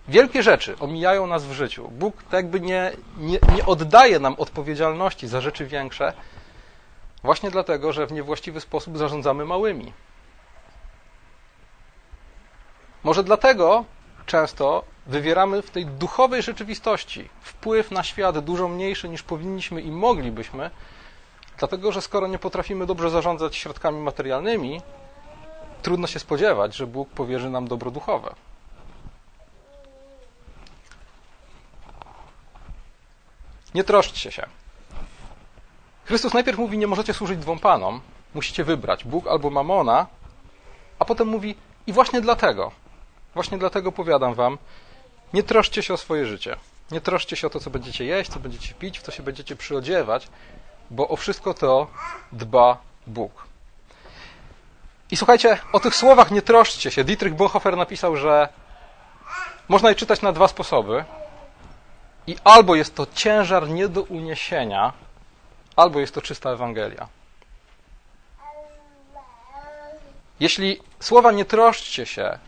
wielkie 0.07 0.43
rzeczy 0.43 0.75
omijają 0.79 1.27
nas 1.27 1.45
w 1.45 1.51
życiu. 1.51 1.87
Bóg 1.91 2.23
tak 2.23 2.33
jakby 2.33 2.61
nie, 2.61 2.91
nie, 3.17 3.39
nie 3.55 3.65
oddaje 3.65 4.19
nam 4.19 4.35
odpowiedzialności 4.37 5.27
za 5.27 5.41
rzeczy 5.41 5.65
większe, 5.65 6.13
właśnie 7.23 7.51
dlatego, 7.51 7.93
że 7.93 8.07
w 8.07 8.11
niewłaściwy 8.11 8.61
sposób 8.61 8.97
zarządzamy 8.97 9.45
małymi. 9.45 9.93
Może 13.03 13.23
dlatego 13.23 13.85
często 14.25 14.83
wywieramy 15.07 15.61
w 15.61 15.71
tej 15.71 15.85
duchowej 15.85 16.41
rzeczywistości 16.41 17.29
wpływ 17.41 17.91
na 17.91 18.03
świat 18.03 18.39
dużo 18.39 18.67
mniejszy 18.67 19.09
niż 19.09 19.23
powinniśmy 19.23 19.81
i 19.81 19.91
moglibyśmy, 19.91 20.69
dlatego 21.57 21.91
że 21.91 22.01
skoro 22.01 22.27
nie 22.27 22.39
potrafimy 22.39 22.85
dobrze 22.85 23.09
zarządzać 23.09 23.55
środkami 23.55 23.99
materialnymi, 23.99 24.81
trudno 25.81 26.07
się 26.07 26.19
spodziewać, 26.19 26.75
że 26.75 26.87
Bóg 26.87 27.09
powierzy 27.09 27.49
nam 27.49 27.67
dobro 27.67 27.91
duchowe. 27.91 28.35
Nie 33.75 33.83
troszczcie 33.83 34.31
się. 34.31 34.45
Chrystus 36.05 36.33
najpierw 36.33 36.57
mówi: 36.57 36.77
Nie 36.77 36.87
możecie 36.87 37.13
służyć 37.13 37.39
dwom 37.39 37.59
panom, 37.59 38.01
musicie 38.33 38.63
wybrać 38.63 39.03
Bóg 39.03 39.27
albo 39.27 39.49
mamona, 39.49 40.07
a 40.99 41.05
potem 41.05 41.27
mówi: 41.27 41.55
I 41.87 41.93
właśnie 41.93 42.21
dlatego 42.21 42.71
Właśnie 43.35 43.57
dlatego 43.57 43.91
powiadam 43.91 44.33
wam, 44.33 44.57
nie 45.33 45.43
troszcie 45.43 45.83
się 45.83 45.93
o 45.93 45.97
swoje 45.97 46.25
życie. 46.25 46.55
Nie 46.91 47.01
troszcie 47.01 47.35
się 47.35 47.47
o 47.47 47.49
to, 47.49 47.59
co 47.59 47.69
będziecie 47.69 48.05
jeść, 48.05 48.31
co 48.31 48.39
będziecie 48.39 48.73
pić, 48.73 48.99
w 48.99 49.01
co 49.01 49.11
się 49.11 49.23
będziecie 49.23 49.55
przyodziewać, 49.55 50.27
bo 50.91 51.07
o 51.07 51.15
wszystko 51.15 51.53
to 51.53 51.87
dba 52.31 52.77
Bóg. 53.07 53.47
I 55.11 55.17
słuchajcie, 55.17 55.57
o 55.73 55.79
tych 55.79 55.95
słowach 55.95 56.31
nie 56.31 56.41
troszczcie 56.41 56.91
się. 56.91 57.03
Dietrich 57.03 57.35
Bonhoeffer 57.35 57.77
napisał, 57.77 58.17
że 58.17 58.49
można 59.67 59.89
je 59.89 59.95
czytać 59.95 60.21
na 60.21 60.31
dwa 60.31 60.47
sposoby. 60.47 61.05
I 62.27 62.35
albo 62.43 62.75
jest 62.75 62.95
to 62.95 63.07
ciężar 63.13 63.69
nie 63.69 63.87
do 63.87 64.03
uniesienia, 64.03 64.93
albo 65.75 65.99
jest 65.99 66.13
to 66.13 66.21
czysta 66.21 66.49
Ewangelia. 66.49 67.07
Jeśli 70.39 70.81
słowa 70.99 71.31
nie 71.31 71.45
troszczcie 71.45 72.05
się 72.05 72.39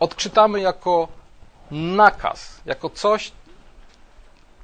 odczytamy 0.00 0.60
jako 0.60 1.08
nakaz, 1.70 2.60
jako 2.66 2.90
coś, 2.90 3.32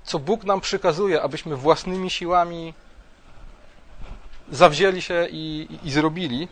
co 0.04 0.18
Bóg 0.18 0.44
nam 0.44 0.60
przykazuje, 0.60 1.22
abyśmy 1.22 1.56
własnymi 1.56 2.10
siłami 2.10 2.74
zawzięli 4.50 5.02
się 5.02 5.26
i, 5.30 5.66
i, 5.70 5.88
i 5.88 5.90
zrobili, 5.90 6.48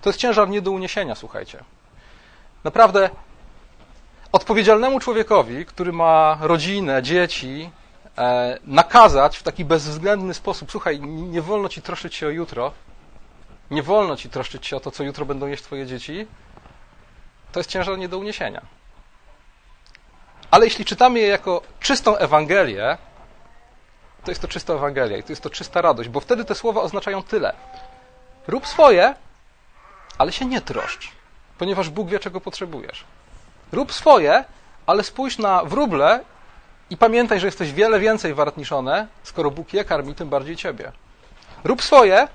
to 0.00 0.08
jest 0.08 0.18
ciężar 0.18 0.48
nie 0.48 0.62
do 0.62 0.70
uniesienia, 0.70 1.14
słuchajcie. 1.14 1.64
Naprawdę 2.64 3.10
odpowiedzialnemu 4.32 5.00
człowiekowi, 5.00 5.66
który 5.66 5.92
ma 5.92 6.38
rodzinę, 6.40 7.02
dzieci, 7.02 7.70
e, 8.18 8.58
nakazać 8.64 9.36
w 9.36 9.42
taki 9.42 9.64
bezwzględny 9.64 10.34
sposób, 10.34 10.70
słuchaj, 10.70 11.00
nie 11.00 11.42
wolno 11.42 11.68
ci 11.68 11.82
troszczyć 11.82 12.14
się 12.14 12.26
o 12.26 12.30
jutro, 12.30 12.72
nie 13.70 13.82
wolno 13.82 14.16
ci 14.16 14.28
troszczyć 14.28 14.66
się 14.66 14.76
o 14.76 14.80
to, 14.80 14.90
co 14.90 15.04
jutro 15.04 15.26
będą 15.26 15.46
jeść 15.46 15.62
twoje 15.62 15.86
dzieci, 15.86 16.26
to 17.52 17.60
jest 17.60 17.70
ciężar 17.70 17.98
nie 17.98 18.08
do 18.08 18.18
uniesienia. 18.18 18.62
Ale 20.50 20.64
jeśli 20.64 20.84
czytamy 20.84 21.18
je 21.18 21.26
jako 21.26 21.62
czystą 21.80 22.16
Ewangelię, 22.16 22.98
to 24.24 24.30
jest 24.30 24.40
to 24.40 24.48
czysta 24.48 24.74
Ewangelia 24.74 25.16
i 25.16 25.22
to 25.22 25.32
jest 25.32 25.42
to 25.42 25.50
czysta 25.50 25.80
radość, 25.80 26.08
bo 26.08 26.20
wtedy 26.20 26.44
te 26.44 26.54
słowa 26.54 26.80
oznaczają 26.80 27.22
tyle. 27.22 27.54
Rób 28.48 28.66
swoje, 28.66 29.14
ale 30.18 30.32
się 30.32 30.46
nie 30.46 30.60
troszcz, 30.60 31.12
ponieważ 31.58 31.90
Bóg 31.90 32.08
wie, 32.08 32.18
czego 32.18 32.40
potrzebujesz. 32.40 33.04
Rób 33.72 33.92
swoje, 33.92 34.44
ale 34.86 35.04
spójrz 35.04 35.38
na 35.38 35.64
wróble 35.64 36.20
i 36.90 36.96
pamiętaj, 36.96 37.40
że 37.40 37.46
jesteś 37.46 37.72
wiele 37.72 38.00
więcej 38.00 38.34
wart 38.34 38.56
niż 38.56 38.72
one, 38.72 39.06
skoro 39.22 39.50
Bóg 39.50 39.72
je 39.72 39.84
karmi, 39.84 40.14
tym 40.14 40.28
bardziej 40.28 40.56
ciebie. 40.56 40.92
Rób 41.64 41.82
swoje, 41.82 42.28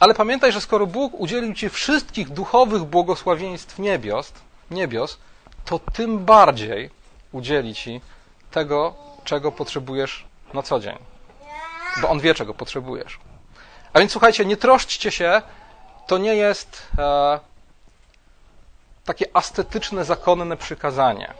ale 0.00 0.14
pamiętaj, 0.14 0.52
że 0.52 0.60
skoro 0.60 0.86
Bóg 0.86 1.14
udzielił 1.14 1.54
ci 1.54 1.68
wszystkich 1.68 2.28
duchowych 2.28 2.82
błogosławieństw 2.82 3.78
niebios, 3.78 4.32
niebios, 4.70 5.18
to 5.64 5.78
tym 5.78 6.24
bardziej 6.24 6.90
udzieli 7.32 7.74
ci 7.74 8.00
tego, 8.50 8.94
czego 9.24 9.52
potrzebujesz 9.52 10.24
na 10.54 10.62
co 10.62 10.80
dzień. 10.80 10.98
Bo 12.02 12.08
on 12.08 12.20
wie, 12.20 12.34
czego 12.34 12.54
potrzebujesz. 12.54 13.18
A 13.92 13.98
więc 13.98 14.12
słuchajcie, 14.12 14.44
nie 14.44 14.56
troszczcie 14.56 15.10
się, 15.10 15.42
to 16.06 16.18
nie 16.18 16.34
jest 16.34 16.88
e, 16.98 17.40
takie 19.04 19.36
astetyczne, 19.36 20.04
zakonne 20.04 20.56
przykazanie, 20.56 21.34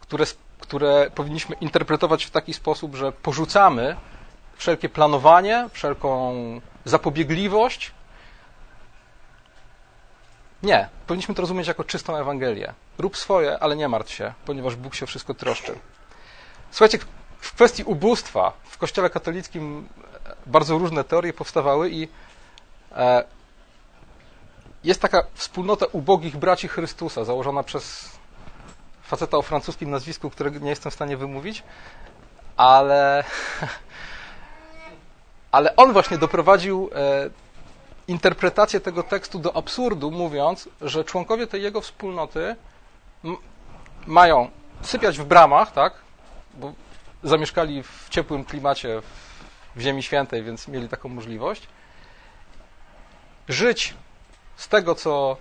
które, 0.00 0.24
które 0.60 1.10
powinniśmy 1.14 1.56
interpretować 1.60 2.24
w 2.24 2.30
taki 2.30 2.54
sposób, 2.54 2.94
że 2.96 3.12
porzucamy 3.12 3.96
wszelkie 4.56 4.88
planowanie, 4.88 5.68
wszelką 5.72 6.34
zapobiegliwość, 6.84 7.92
nie, 10.62 10.88
powinniśmy 11.06 11.34
to 11.34 11.42
rozumieć 11.42 11.68
jako 11.68 11.84
czystą 11.84 12.16
Ewangelię. 12.16 12.74
Rób 12.98 13.16
swoje, 13.16 13.58
ale 13.58 13.76
nie 13.76 13.88
martw 13.88 14.12
się, 14.12 14.32
ponieważ 14.44 14.76
Bóg 14.76 14.94
się 14.94 15.06
wszystko 15.06 15.34
troszczy. 15.34 15.78
Słuchajcie, 16.70 16.98
w 17.40 17.54
kwestii 17.54 17.84
ubóstwa 17.84 18.52
w 18.64 18.78
Kościele 18.78 19.10
katolickim 19.10 19.88
e, 20.26 20.34
bardzo 20.46 20.78
różne 20.78 21.04
teorie 21.04 21.32
powstawały 21.32 21.90
i 21.90 22.08
e, 22.92 23.24
jest 24.84 25.00
taka 25.00 25.22
wspólnota 25.34 25.86
ubogich 25.92 26.36
braci 26.36 26.68
Chrystusa, 26.68 27.24
założona 27.24 27.62
przez 27.62 28.18
faceta 29.02 29.36
o 29.36 29.42
francuskim 29.42 29.90
nazwisku, 29.90 30.30
którego 30.30 30.58
nie 30.58 30.70
jestem 30.70 30.90
w 30.90 30.94
stanie 30.94 31.16
wymówić, 31.16 31.62
ale, 32.56 33.24
ale 35.52 35.76
on 35.76 35.92
właśnie 35.92 36.18
doprowadził 36.18 36.90
e, 36.94 37.30
interpretację 38.08 38.80
tego 38.80 39.02
tekstu 39.02 39.38
do 39.38 39.56
absurdu, 39.56 40.10
mówiąc, 40.10 40.68
że 40.80 41.04
członkowie 41.04 41.46
tej 41.46 41.62
jego 41.62 41.80
wspólnoty 41.80 42.56
mają 44.06 44.50
sypiać 44.82 45.18
w 45.18 45.24
bramach, 45.24 45.72
tak? 45.72 45.94
Bo 46.54 46.72
zamieszkali 47.22 47.82
w 47.82 48.06
ciepłym 48.10 48.44
klimacie 48.44 49.02
w 49.76 49.80
Ziemi 49.80 50.02
Świętej, 50.02 50.42
więc 50.42 50.68
mieli 50.68 50.88
taką 50.88 51.08
możliwość. 51.08 51.68
Żyć 53.48 53.94
z 54.58 54.68
tego, 54.68 54.94
co 54.94 55.36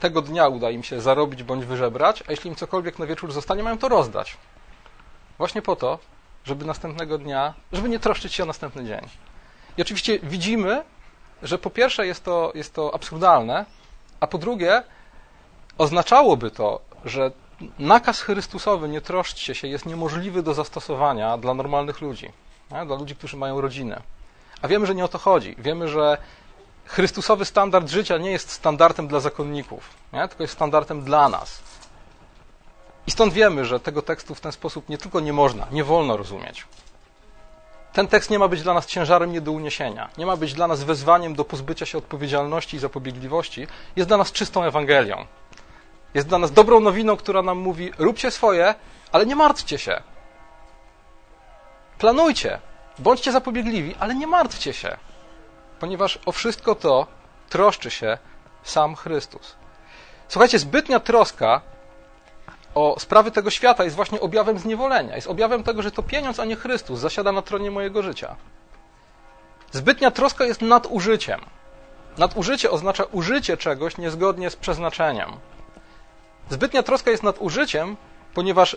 tego 0.00 0.22
dnia 0.22 0.48
uda 0.48 0.70
im 0.70 0.82
się 0.82 1.00
zarobić 1.00 1.42
bądź 1.42 1.64
wyżebrać, 1.64 2.22
a 2.28 2.30
jeśli 2.30 2.50
im 2.50 2.56
cokolwiek 2.56 2.98
na 2.98 3.06
wieczór 3.06 3.32
zostanie, 3.32 3.62
mają 3.62 3.78
to 3.78 3.88
rozdać. 3.88 4.36
Właśnie 5.38 5.62
po 5.62 5.76
to, 5.76 5.98
żeby 6.44 6.64
następnego 6.64 7.18
dnia, 7.18 7.54
żeby 7.72 7.88
nie 7.88 7.98
troszczyć 7.98 8.34
się 8.34 8.42
o 8.42 8.46
następny 8.46 8.84
dzień. 8.84 9.00
I 9.76 9.82
oczywiście 9.82 10.18
widzimy, 10.18 10.82
że 11.42 11.58
po 11.58 11.70
pierwsze 11.70 12.06
jest 12.06 12.24
to, 12.24 12.52
jest 12.54 12.74
to 12.74 12.94
absurdalne, 12.94 13.64
a 14.20 14.26
po 14.26 14.38
drugie 14.38 14.82
oznaczałoby 15.78 16.50
to, 16.50 16.80
że 17.04 17.30
nakaz 17.78 18.20
Chrystusowy 18.20 18.88
nie 18.88 19.00
troszczcie 19.00 19.54
się 19.54 19.68
jest 19.68 19.86
niemożliwy 19.86 20.42
do 20.42 20.54
zastosowania 20.54 21.38
dla 21.38 21.54
normalnych 21.54 22.00
ludzi, 22.00 22.32
nie? 22.70 22.86
dla 22.86 22.96
ludzi, 22.96 23.16
którzy 23.16 23.36
mają 23.36 23.60
rodzinę. 23.60 24.02
A 24.62 24.68
wiemy, 24.68 24.86
że 24.86 24.94
nie 24.94 25.04
o 25.04 25.08
to 25.08 25.18
chodzi. 25.18 25.54
Wiemy, 25.58 25.88
że 25.88 26.18
Chrystusowy 26.84 27.44
standard 27.44 27.88
życia 27.88 28.18
nie 28.18 28.30
jest 28.30 28.50
standardem 28.50 29.08
dla 29.08 29.20
zakonników, 29.20 29.90
nie? 30.12 30.28
tylko 30.28 30.42
jest 30.42 30.54
standardem 30.54 31.02
dla 31.02 31.28
nas. 31.28 31.60
I 33.06 33.10
stąd 33.10 33.32
wiemy, 33.32 33.64
że 33.64 33.80
tego 33.80 34.02
tekstu 34.02 34.34
w 34.34 34.40
ten 34.40 34.52
sposób 34.52 34.88
nie 34.88 34.98
tylko 34.98 35.20
nie 35.20 35.32
można, 35.32 35.66
nie 35.70 35.84
wolno 35.84 36.16
rozumieć. 36.16 36.66
Ten 37.92 38.08
tekst 38.08 38.30
nie 38.30 38.38
ma 38.38 38.48
być 38.48 38.62
dla 38.62 38.74
nas 38.74 38.86
ciężarem 38.86 39.32
nie 39.32 39.40
do 39.40 39.52
uniesienia, 39.52 40.08
nie 40.18 40.26
ma 40.26 40.36
być 40.36 40.54
dla 40.54 40.66
nas 40.66 40.84
wezwaniem 40.84 41.34
do 41.34 41.44
pozbycia 41.44 41.86
się 41.86 41.98
odpowiedzialności 41.98 42.76
i 42.76 42.80
zapobiegliwości, 42.80 43.66
jest 43.96 44.08
dla 44.08 44.16
nas 44.16 44.32
czystą 44.32 44.64
Ewangelią. 44.64 45.26
Jest 46.14 46.28
dla 46.28 46.38
nas 46.38 46.52
dobrą 46.52 46.80
nowiną, 46.80 47.16
która 47.16 47.42
nam 47.42 47.58
mówi: 47.58 47.90
róbcie 47.98 48.30
swoje, 48.30 48.74
ale 49.12 49.26
nie 49.26 49.36
martwcie 49.36 49.78
się. 49.78 50.02
Planujcie, 51.98 52.58
bądźcie 52.98 53.32
zapobiegliwi, 53.32 53.94
ale 54.00 54.14
nie 54.14 54.26
martwcie 54.26 54.72
się, 54.72 54.96
ponieważ 55.82 56.18
o 56.26 56.32
wszystko 56.32 56.74
to 56.74 57.06
troszczy 57.48 57.90
się 57.90 58.18
sam 58.62 58.94
Chrystus. 58.94 59.56
Słuchajcie, 60.28 60.58
zbytnia 60.58 61.00
troska 61.00 61.60
o 62.74 63.00
sprawy 63.00 63.30
tego 63.30 63.50
świata 63.50 63.84
jest 63.84 63.96
właśnie 63.96 64.20
objawem 64.20 64.58
zniewolenia. 64.58 65.16
Jest 65.16 65.26
objawem 65.26 65.62
tego, 65.62 65.82
że 65.82 65.90
to 65.90 66.02
pieniądz, 66.02 66.40
a 66.40 66.44
nie 66.44 66.56
Chrystus 66.56 67.00
zasiada 67.00 67.32
na 67.32 67.42
tronie 67.42 67.70
mojego 67.70 68.02
życia. 68.02 68.36
Zbytnia 69.72 70.10
troska 70.10 70.44
jest 70.44 70.62
nadużyciem. 70.62 71.40
Nadużycie 72.18 72.70
oznacza 72.70 73.04
użycie 73.04 73.56
czegoś 73.56 73.98
niezgodnie 73.98 74.50
z 74.50 74.56
przeznaczeniem. 74.56 75.30
Zbytnia 76.50 76.82
troska 76.82 77.10
jest 77.10 77.22
nadużyciem, 77.22 77.96
ponieważ 78.34 78.76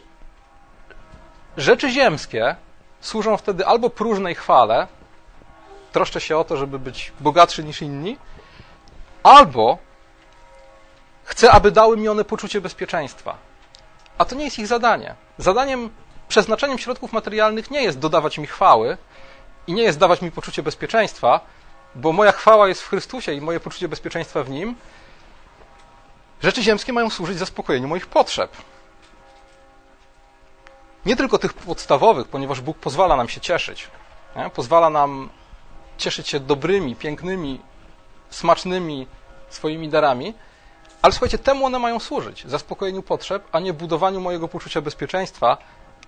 rzeczy 1.58 1.90
ziemskie 1.90 2.56
służą 3.02 3.38
wtedy 3.38 3.66
albo 3.66 3.90
próżnej 3.90 4.36
chwale, 4.36 4.88
troszczę 5.96 6.22
się 6.22 6.38
o 6.38 6.44
to, 6.44 6.58
żeby 6.58 6.80
być 6.80 7.14
bogatszy 7.20 7.64
niż 7.64 7.82
inni, 7.82 8.18
albo 9.24 9.78
chcę, 11.24 11.52
aby 11.52 11.72
dały 11.72 11.98
mi 11.98 12.08
one 12.08 12.26
poczucie 12.26 12.62
bezpieczeństwa. 12.62 13.38
A 14.18 14.26
to 14.26 14.36
nie 14.36 14.46
jest 14.46 14.60
ich 14.60 14.68
zadanie. 14.68 15.16
Zadaniem, 15.38 15.90
przeznaczeniem 16.28 16.78
środków 16.78 17.14
materialnych 17.14 17.72
nie 17.72 17.84
jest 17.84 18.00
dodawać 18.00 18.38
mi 18.38 18.48
chwały 18.48 18.98
i 19.68 19.74
nie 19.74 19.84
jest 19.84 20.00
dawać 20.00 20.22
mi 20.22 20.32
poczucie 20.32 20.64
bezpieczeństwa, 20.64 21.40
bo 21.96 22.12
moja 22.12 22.32
chwała 22.32 22.68
jest 22.68 22.82
w 22.82 22.90
Chrystusie 22.90 23.34
i 23.34 23.42
moje 23.42 23.60
poczucie 23.60 23.88
bezpieczeństwa 23.88 24.44
w 24.44 24.50
Nim. 24.50 24.76
Rzeczy 26.42 26.64
ziemskie 26.64 26.94
mają 26.94 27.10
służyć 27.10 27.38
zaspokojeniu 27.38 27.88
moich 27.88 28.08
potrzeb. 28.08 28.52
Nie 31.06 31.16
tylko 31.16 31.38
tych 31.38 31.54
podstawowych, 31.54 32.28
ponieważ 32.28 32.62
Bóg 32.62 32.78
pozwala 32.78 33.16
nam 33.16 33.30
się 33.30 33.42
cieszyć. 33.42 33.88
Nie? 34.36 34.50
Pozwala 34.50 34.90
nam 34.90 35.30
cieszyć 35.98 36.28
się 36.28 36.40
dobrymi, 36.40 36.96
pięknymi, 36.96 37.60
smacznymi 38.30 39.08
swoimi 39.50 39.90
darami, 39.90 40.34
ale 41.02 41.14
słuchajcie, 41.14 41.38
temu 41.38 41.66
one 41.66 41.80
mają 41.80 42.00
służyć 42.00 42.44
zaspokojeniu 42.48 43.04
potrzeb, 43.04 43.44
a 43.52 43.60
nie 43.60 43.74
budowaniu 43.74 44.22
mojego 44.22 44.48
poczucia 44.48 44.82
bezpieczeństwa 44.82 45.58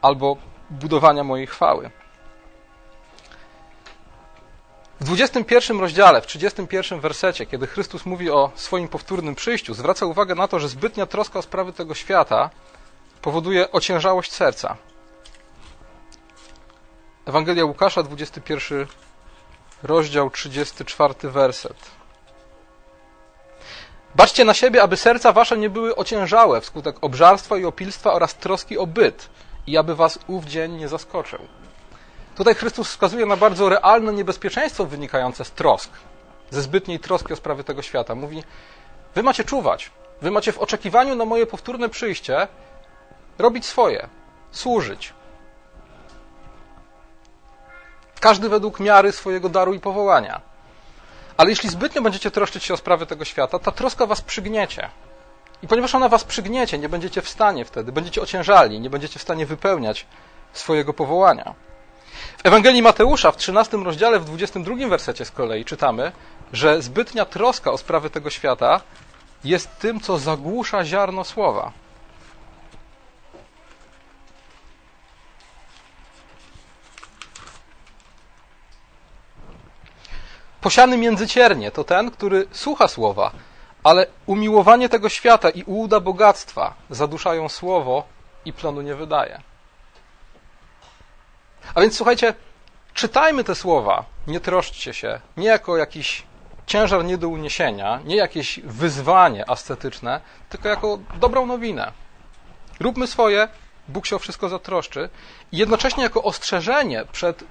albo 0.02 0.38
budowania 0.70 1.24
mojej 1.24 1.48
chwały. 1.48 1.92
W 5.00 5.04
21 5.04 5.80
rozdziale, 5.80 6.22
w 6.22 6.28
31 6.28 7.00
wersecie, 7.00 7.46
kiedy 7.46 7.68
Chrystus 7.68 8.06
mówi 8.06 8.32
o 8.32 8.52
swoim 8.56 8.88
powtórnym 8.88 9.36
przyjściu, 9.36 9.74
zwraca 9.74 10.06
uwagę 10.06 10.36
na 10.36 10.48
to, 10.48 10.60
że 10.60 10.70
zbytnia 10.70 11.06
troska 11.06 11.40
o 11.40 11.42
sprawy 11.42 11.74
tego 11.74 11.94
świata 11.94 12.50
powoduje 13.22 13.72
ociężałość 13.72 14.32
serca. 14.32 14.78
Ewangelia 17.26 17.66
Łukasza, 17.66 18.04
21 18.04 18.88
rozdział, 19.84 20.30
34 20.30 21.14
werset. 21.24 21.78
Baczcie 24.16 24.46
na 24.46 24.54
siebie, 24.54 24.84
aby 24.84 24.98
serca 24.98 25.32
wasze 25.32 25.58
nie 25.58 25.70
były 25.70 25.96
ociężałe 25.96 26.62
wskutek 26.62 26.96
obżarstwa 27.02 27.58
i 27.58 27.66
opilstwa 27.66 28.14
oraz 28.14 28.36
troski 28.36 28.78
o 28.78 28.88
byt 28.88 29.30
i 29.68 29.78
aby 29.78 29.96
was 29.96 30.20
ów 30.28 30.46
dzień 30.46 30.72
nie 30.72 30.88
zaskoczył. 30.88 31.40
Tutaj 32.36 32.56
Chrystus 32.56 32.90
wskazuje 32.90 33.26
na 33.26 33.38
bardzo 33.38 33.70
realne 33.70 34.14
niebezpieczeństwo 34.14 34.86
wynikające 34.86 35.46
z 35.46 35.52
trosk, 35.52 35.92
ze 36.50 36.62
zbytniej 36.62 37.00
troski 37.00 37.34
o 37.34 37.36
sprawy 37.36 37.64
tego 37.64 37.82
świata. 37.82 38.16
Mówi, 38.16 38.44
wy 39.16 39.24
macie 39.24 39.44
czuwać, 39.44 39.92
wy 40.22 40.32
macie 40.32 40.52
w 40.52 40.60
oczekiwaniu 40.60 41.16
na 41.16 41.26
moje 41.26 41.46
powtórne 41.46 41.90
przyjście 41.90 42.48
robić 43.38 43.66
swoje, 43.66 44.08
służyć. 44.52 45.14
Każdy 48.20 48.50
według 48.50 48.80
miary 48.80 49.12
swojego 49.12 49.50
daru 49.50 49.74
i 49.74 49.80
powołania. 49.80 50.42
Ale 51.38 51.50
jeśli 51.50 51.70
zbytnio 51.70 52.02
będziecie 52.02 52.32
troszczyć 52.32 52.64
się 52.64 52.74
o 52.74 52.78
sprawy 52.78 53.06
tego 53.06 53.26
świata, 53.26 53.60
ta 53.60 53.72
troska 53.72 54.06
was 54.06 54.22
przygniecie. 54.22 54.90
I 55.64 55.68
ponieważ 55.68 55.96
ona 55.96 56.10
was 56.10 56.24
przygniecie, 56.24 56.78
nie 56.78 56.90
będziecie 56.90 57.22
w 57.22 57.30
stanie 57.30 57.66
wtedy, 57.66 57.92
będziecie 57.92 58.22
ociężali, 58.22 58.80
nie 58.80 58.90
będziecie 58.90 59.20
w 59.20 59.22
stanie 59.22 59.46
wypełniać 59.46 60.06
swojego 60.54 60.94
powołania. 60.94 61.54
W 62.38 62.46
Ewangelii 62.46 62.82
Mateusza 62.82 63.32
w 63.32 63.38
13 63.38 63.78
rozdziale, 63.78 64.20
w 64.20 64.26
22 64.26 64.88
wersecie 64.88 65.26
z 65.26 65.32
kolei 65.32 65.66
czytamy, 65.66 66.12
że 66.54 66.82
zbytnia 66.82 67.26
troska 67.26 67.72
o 67.72 67.78
sprawy 67.78 68.10
tego 68.10 68.30
świata 68.30 68.82
jest 69.44 69.80
tym, 69.80 70.00
co 70.00 70.18
zagłusza 70.18 70.86
ziarno 70.86 71.24
słowa. 71.24 71.72
Posiany 80.62 80.98
międzyciernie 80.98 81.72
to 81.72 81.84
ten, 81.84 82.12
który 82.12 82.48
słucha 82.52 82.88
słowa, 82.88 83.32
ale 83.84 84.08
umiłowanie 84.26 84.90
tego 84.90 85.10
świata 85.10 85.50
i 85.50 85.64
ułuda 85.64 86.00
bogactwa 86.00 86.74
zaduszają 86.90 87.50
słowo 87.50 88.04
i 88.46 88.54
plonu 88.54 88.82
nie 88.82 88.96
wydaje. 88.96 89.42
A 91.76 91.82
więc 91.82 91.98
słuchajcie, 91.98 92.34
czytajmy 92.94 93.44
te 93.44 93.56
słowa, 93.56 94.06
nie 94.28 94.40
troszczcie 94.40 94.94
się, 94.94 95.20
nie 95.38 95.48
jako 95.48 95.78
jakiś 95.78 96.24
ciężar 96.66 97.06
nie 97.06 97.18
do 97.18 97.30
uniesienia, 97.30 98.00
nie 98.06 98.16
jakieś 98.16 98.60
wyzwanie 98.60 99.50
ascetyczne, 99.50 100.22
tylko 100.50 100.70
jako 100.70 101.00
dobrą 101.20 101.46
nowinę. 101.46 101.92
Róbmy 102.80 103.08
swoje, 103.08 103.48
Bóg 103.88 104.06
się 104.06 104.16
o 104.16 104.20
wszystko 104.20 104.50
zatroszczy 104.50 105.10
i 105.52 105.58
jednocześnie 105.58 106.04
jako 106.04 106.24
ostrzeżenie 106.24 107.06
przed 107.12 107.44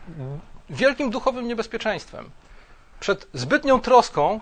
wielkim 0.71 1.11
duchowym 1.11 1.49
niebezpieczeństwem 1.49 2.31
przed 3.01 3.27
zbytnią 3.33 3.81
troską, 3.81 4.41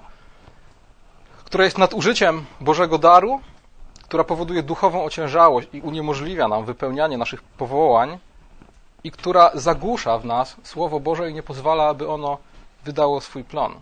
która 1.45 1.64
jest 1.64 1.79
nadużyciem 1.79 2.45
Bożego 2.61 2.99
daru, 2.99 3.40
która 4.03 4.25
powoduje 4.25 4.62
duchową 4.62 5.05
ociężałość 5.05 5.69
i 5.73 5.81
uniemożliwia 5.81 6.49
nam 6.49 6.64
wypełnianie 6.64 7.19
naszych 7.19 7.43
powołań 7.43 8.19
i 9.05 9.11
która 9.11 9.51
zagłusza 9.55 10.19
w 10.19 10.25
nas 10.25 10.57
Słowo 10.62 11.01
Boże 11.01 11.31
i 11.31 11.35
nie 11.35 11.43
pozwala, 11.43 11.88
aby 11.88 12.09
ono 12.09 12.38
wydało 12.85 13.21
swój 13.21 13.45
plon. 13.45 13.81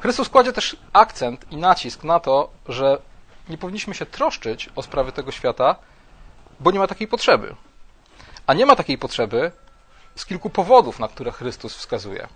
Chrystus 0.00 0.28
kładzie 0.28 0.52
też 0.52 0.76
akcent 0.92 1.52
i 1.52 1.56
nacisk 1.56 2.04
na 2.04 2.20
to, 2.20 2.50
że 2.68 2.98
nie 3.48 3.58
powinniśmy 3.58 3.94
się 3.94 4.06
troszczyć 4.06 4.70
o 4.76 4.82
sprawy 4.82 5.12
tego 5.12 5.32
świata, 5.32 5.76
bo 6.60 6.70
nie 6.70 6.78
ma 6.78 6.86
takiej 6.86 7.08
potrzeby. 7.08 7.54
A 8.46 8.54
nie 8.54 8.66
ma 8.66 8.76
takiej 8.76 8.98
potrzeby 8.98 9.52
z 10.16 10.26
kilku 10.26 10.50
powodów, 10.50 10.98
na 10.98 11.08
które 11.08 11.32
Chrystus 11.32 11.76
wskazuje. 11.76 12.28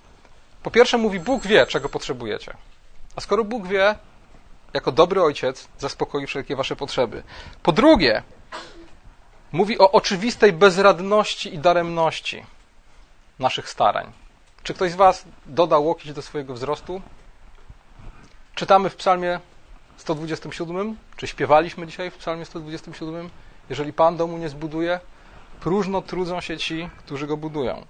Po 0.64 0.70
pierwsze 0.70 0.98
mówi, 0.98 1.20
Bóg 1.20 1.46
wie, 1.46 1.66
czego 1.66 1.88
potrzebujecie. 1.88 2.54
A 3.16 3.20
skoro 3.20 3.44
Bóg 3.44 3.66
wie, 3.66 3.94
jako 4.74 4.92
dobry 4.92 5.22
ojciec 5.22 5.68
zaspokoi 5.78 6.26
wszelkie 6.26 6.56
wasze 6.56 6.76
potrzeby. 6.76 7.22
Po 7.62 7.72
drugie, 7.72 8.22
mówi 9.52 9.78
o 9.78 9.92
oczywistej 9.92 10.52
bezradności 10.52 11.54
i 11.54 11.58
daremności 11.58 12.44
naszych 13.38 13.68
starań. 13.68 14.12
Czy 14.62 14.74
ktoś 14.74 14.92
z 14.92 14.94
was 14.94 15.24
dodał 15.46 15.86
łokieć 15.86 16.12
do 16.12 16.22
swojego 16.22 16.54
wzrostu? 16.54 17.02
Czytamy 18.54 18.90
w 18.90 18.96
psalmie 18.96 19.40
127, 19.96 20.96
czy 21.16 21.26
śpiewaliśmy 21.26 21.86
dzisiaj 21.86 22.10
w 22.10 22.16
psalmie 22.16 22.44
127? 22.44 23.30
Jeżeli 23.70 23.92
Pan 23.92 24.16
domu 24.16 24.38
nie 24.38 24.48
zbuduje, 24.48 25.00
próżno 25.60 26.02
trudzą 26.02 26.40
się 26.40 26.58
ci, 26.58 26.88
którzy 26.98 27.26
go 27.26 27.36
budują. 27.36 27.86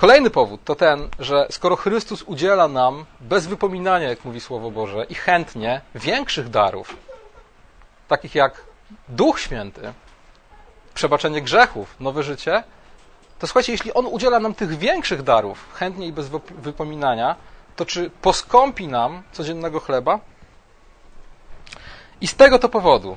Kolejny 0.00 0.30
powód 0.30 0.60
to 0.64 0.74
ten, 0.74 1.08
że 1.18 1.46
skoro 1.50 1.76
Chrystus 1.76 2.22
udziela 2.22 2.68
nam 2.68 3.04
bez 3.20 3.46
wypominania, 3.46 4.08
jak 4.08 4.24
mówi 4.24 4.40
Słowo 4.40 4.70
Boże, 4.70 5.04
i 5.04 5.14
chętnie 5.14 5.80
większych 5.94 6.48
darów, 6.48 6.96
takich 8.08 8.34
jak 8.34 8.64
Duch 9.08 9.40
Święty, 9.40 9.92
przebaczenie 10.94 11.42
grzechów, 11.42 11.96
nowe 12.00 12.22
życie, 12.22 12.62
to 13.38 13.46
słuchajcie, 13.46 13.72
jeśli 13.72 13.92
On 13.92 14.06
udziela 14.06 14.40
nam 14.40 14.54
tych 14.54 14.78
większych 14.78 15.22
darów, 15.22 15.74
chętnie 15.74 16.06
i 16.06 16.12
bez 16.12 16.28
wypominania, 16.58 17.36
to 17.76 17.86
czy 17.86 18.10
poskąpi 18.22 18.88
nam 18.88 19.22
codziennego 19.32 19.80
chleba? 19.80 20.18
I 22.20 22.26
z 22.26 22.34
tego 22.34 22.58
to 22.58 22.68
powodu 22.68 23.16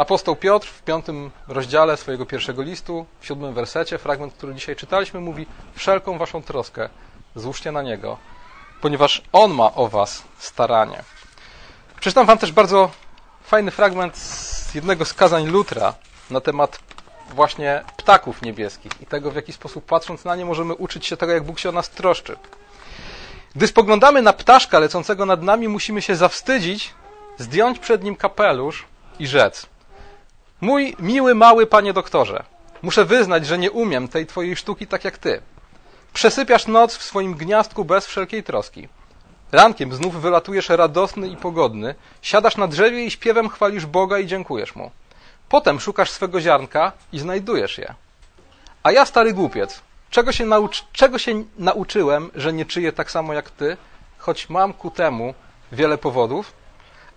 apostoł 0.00 0.36
Piotr 0.36 0.68
w 0.68 0.82
piątym 0.82 1.30
rozdziale 1.48 1.96
swojego 1.96 2.26
pierwszego 2.26 2.62
listu, 2.62 3.06
w 3.20 3.26
siódmym 3.26 3.54
wersecie, 3.54 3.98
fragment, 3.98 4.34
który 4.34 4.54
dzisiaj 4.54 4.76
czytaliśmy, 4.76 5.20
mówi: 5.20 5.46
Wszelką 5.74 6.18
waszą 6.18 6.42
troskę 6.42 6.88
złóżcie 7.34 7.72
na 7.72 7.82
niego, 7.82 8.18
ponieważ 8.80 9.22
on 9.32 9.54
ma 9.54 9.74
o 9.74 9.88
was 9.88 10.22
staranie. 10.38 11.02
Przeczytam 12.00 12.26
wam 12.26 12.38
też 12.38 12.52
bardzo 12.52 12.90
fajny 13.44 13.70
fragment 13.70 14.16
z 14.16 14.74
jednego 14.74 15.04
z 15.04 15.14
kazań 15.14 15.46
Lutra 15.46 15.94
na 16.30 16.40
temat 16.40 16.78
właśnie 17.30 17.84
ptaków 17.96 18.42
niebieskich 18.42 18.92
i 19.00 19.06
tego, 19.06 19.30
w 19.30 19.36
jaki 19.36 19.52
sposób 19.52 19.84
patrząc 19.84 20.24
na 20.24 20.36
nie 20.36 20.44
możemy 20.44 20.74
uczyć 20.74 21.06
się 21.06 21.16
tego, 21.16 21.32
jak 21.32 21.44
Bóg 21.44 21.58
się 21.58 21.68
o 21.68 21.72
nas 21.72 21.90
troszczy. 21.90 22.36
Gdy 23.56 23.66
spoglądamy 23.66 24.22
na 24.22 24.32
ptaszka 24.32 24.78
lecącego 24.78 25.26
nad 25.26 25.42
nami, 25.42 25.68
musimy 25.68 26.02
się 26.02 26.16
zawstydzić, 26.16 26.94
zdjąć 27.38 27.78
przed 27.78 28.04
nim 28.04 28.16
kapelusz 28.16 28.84
i 29.18 29.26
rzec: 29.26 29.66
Mój 30.60 30.96
miły, 30.98 31.34
mały 31.34 31.66
panie 31.66 31.92
doktorze, 31.92 32.42
muszę 32.82 33.04
wyznać, 33.04 33.46
że 33.46 33.58
nie 33.58 33.70
umiem 33.70 34.08
tej 34.08 34.26
twojej 34.26 34.56
sztuki 34.56 34.86
tak 34.86 35.04
jak 35.04 35.18
ty. 35.18 35.42
Przesypiasz 36.12 36.66
noc 36.66 36.96
w 36.96 37.02
swoim 37.02 37.34
gniazdku 37.34 37.84
bez 37.84 38.06
wszelkiej 38.06 38.42
troski. 38.42 38.88
Rankiem 39.52 39.92
znów 39.92 40.22
wylatujesz 40.22 40.68
radosny 40.68 41.28
i 41.28 41.36
pogodny, 41.36 41.94
siadasz 42.22 42.56
na 42.56 42.68
drzewie 42.68 43.04
i 43.04 43.10
śpiewem 43.10 43.48
chwalisz 43.48 43.86
Boga 43.86 44.18
i 44.18 44.26
dziękujesz 44.26 44.76
Mu. 44.76 44.90
Potem 45.48 45.80
szukasz 45.80 46.10
swego 46.10 46.40
ziarnka 46.40 46.92
i 47.12 47.18
znajdujesz 47.18 47.78
je. 47.78 47.94
A 48.82 48.92
ja, 48.92 49.06
stary 49.06 49.32
głupiec, 49.32 49.80
czego 50.10 50.32
się, 50.32 50.46
czego 50.92 51.18
się 51.18 51.44
nauczyłem, 51.58 52.30
że 52.34 52.52
nie 52.52 52.66
czyję 52.66 52.92
tak 52.92 53.10
samo 53.10 53.34
jak 53.34 53.50
ty, 53.50 53.76
choć 54.18 54.48
mam 54.48 54.72
ku 54.72 54.90
temu 54.90 55.34
wiele 55.72 55.98
powodów? 55.98 56.59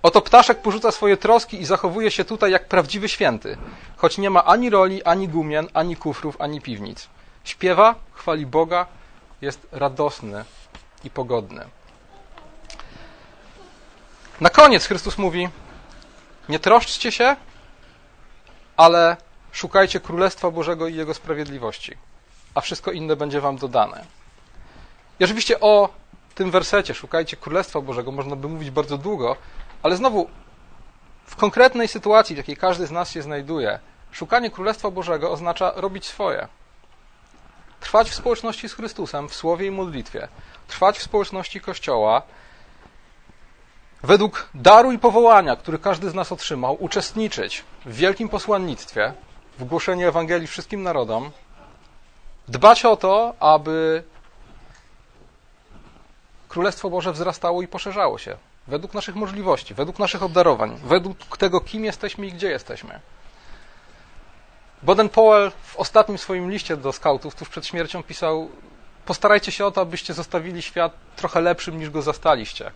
Oto 0.03 0.21
ptaszek 0.21 0.61
porzuca 0.61 0.91
swoje 0.91 1.17
troski 1.17 1.61
i 1.61 1.65
zachowuje 1.65 2.11
się 2.11 2.25
tutaj 2.25 2.51
jak 2.51 2.67
prawdziwy 2.67 3.09
święty, 3.09 3.57
choć 3.97 4.17
nie 4.17 4.29
ma 4.29 4.45
ani 4.45 4.69
roli, 4.69 5.03
ani 5.03 5.27
gumien, 5.27 5.67
ani 5.73 5.95
kufrów, 5.95 6.41
ani 6.41 6.61
piwnic. 6.61 7.07
Śpiewa, 7.43 7.95
chwali 8.11 8.45
Boga, 8.45 8.87
jest 9.41 9.67
radosny 9.71 10.45
i 11.03 11.09
pogodny. 11.09 11.65
Na 14.41 14.49
koniec 14.49 14.85
Chrystus 14.85 15.17
mówi: 15.17 15.49
Nie 16.49 16.59
troszczcie 16.59 17.11
się, 17.11 17.35
ale 18.77 19.17
szukajcie 19.51 19.99
Królestwa 19.99 20.51
Bożego 20.51 20.87
i 20.87 20.95
Jego 20.95 21.13
sprawiedliwości, 21.13 21.97
a 22.55 22.61
wszystko 22.61 22.91
inne 22.91 23.15
będzie 23.15 23.41
Wam 23.41 23.57
dodane. 23.57 24.05
I 25.19 25.23
oczywiście 25.23 25.59
o 25.59 25.89
tym 26.35 26.51
wersecie, 26.51 26.93
szukajcie 26.93 27.37
Królestwa 27.37 27.81
Bożego, 27.81 28.11
można 28.11 28.35
by 28.35 28.47
mówić 28.47 28.71
bardzo 28.71 28.97
długo, 28.97 29.35
ale 29.83 29.95
znowu, 29.95 30.29
w 31.25 31.35
konkretnej 31.35 31.87
sytuacji, 31.87 32.35
w 32.35 32.37
jakiej 32.37 32.57
każdy 32.57 32.87
z 32.87 32.91
nas 32.91 33.11
się 33.11 33.21
znajduje, 33.21 33.79
szukanie 34.11 34.51
Królestwa 34.51 34.91
Bożego 34.91 35.31
oznacza 35.31 35.71
robić 35.75 36.05
swoje. 36.05 36.47
Trwać 37.79 38.09
w 38.09 38.15
społeczności 38.15 38.69
z 38.69 38.73
Chrystusem, 38.73 39.29
w 39.29 39.35
słowie 39.35 39.67
i 39.67 39.71
modlitwie, 39.71 40.27
trwać 40.67 40.99
w 40.99 41.03
społeczności 41.03 41.61
Kościoła, 41.61 42.21
według 44.03 44.49
daru 44.53 44.91
i 44.91 44.99
powołania, 44.99 45.55
który 45.55 45.79
każdy 45.79 46.09
z 46.09 46.13
nas 46.13 46.31
otrzymał, 46.31 46.77
uczestniczyć 46.79 47.63
w 47.85 47.95
wielkim 47.95 48.29
posłannictwie, 48.29 49.13
w 49.59 49.63
głoszeniu 49.63 50.07
Ewangelii 50.07 50.47
wszystkim 50.47 50.83
narodom, 50.83 51.31
dbać 52.47 52.85
o 52.85 52.97
to, 52.97 53.33
aby 53.39 54.03
Królestwo 56.49 56.89
Boże 56.89 57.11
wzrastało 57.11 57.61
i 57.61 57.67
poszerzało 57.67 58.17
się 58.17 58.37
według 58.67 58.93
naszych 58.93 59.15
możliwości, 59.15 59.73
według 59.73 59.99
naszych 59.99 60.23
obdarowań, 60.23 60.79
według 60.83 61.37
tego, 61.37 61.61
kim 61.61 61.85
jesteśmy 61.85 62.27
i 62.27 62.31
gdzie 62.31 62.49
jesteśmy. 62.49 62.99
Boden 64.83 65.09
Powell 65.09 65.51
w 65.63 65.75
ostatnim 65.75 66.17
swoim 66.17 66.51
liście 66.51 66.77
do 66.77 66.91
skautów, 66.91 67.35
tuż 67.35 67.49
przed 67.49 67.65
śmiercią, 67.65 68.03
pisał: 68.03 68.49
Postarajcie 69.05 69.51
się 69.51 69.65
o 69.65 69.71
to, 69.71 69.81
abyście 69.81 70.13
zostawili 70.13 70.61
świat 70.61 70.93
trochę 71.15 71.41
lepszym 71.41 71.79
niż 71.79 71.89
go 71.89 72.01
zastaliście. 72.01 72.71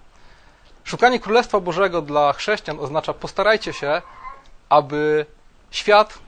Szukanie 0.83 1.19
Królestwa 1.19 1.59
Bożego 1.59 2.01
dla 2.01 2.33
chrześcijan 2.33 2.79
oznacza: 2.79 3.13
postarajcie 3.13 3.73
się, 3.73 4.01
aby 4.69 5.25
świat, 5.71 6.19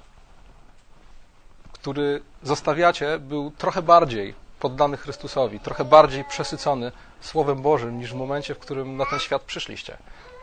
który 1.72 2.22
zostawiacie, 2.44 3.20
był 3.20 3.52
trochę 3.52 3.82
bardziej 3.82 4.36
poddany 4.60 4.98
Chrystusowi, 4.98 5.60
trochę 5.60 5.86
bardziej 5.86 6.24
przesycony 6.26 6.92
Słowem 7.22 7.62
Bożym 7.62 8.00
niż 8.00 8.12
w 8.12 8.16
momencie, 8.16 8.56
w 8.56 8.60
którym 8.60 8.98
na 8.98 9.06
ten 9.06 9.20
świat 9.20 9.42
przyszliście. 9.42 9.98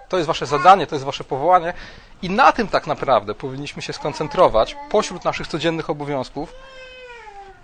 To 0.08 0.16
jest 0.16 0.26
wasze 0.26 0.46
zadanie, 0.46 0.86
to 0.86 0.94
jest 0.94 1.04
wasze 1.04 1.24
powołanie 1.24 1.72
i 2.22 2.30
na 2.30 2.52
tym 2.52 2.68
tak 2.68 2.86
naprawdę 2.86 3.34
powinniśmy 3.34 3.82
się 3.82 3.92
skoncentrować 3.92 4.76
pośród 4.90 5.24
naszych 5.24 5.46
codziennych 5.46 5.90
obowiązków, 5.90 6.52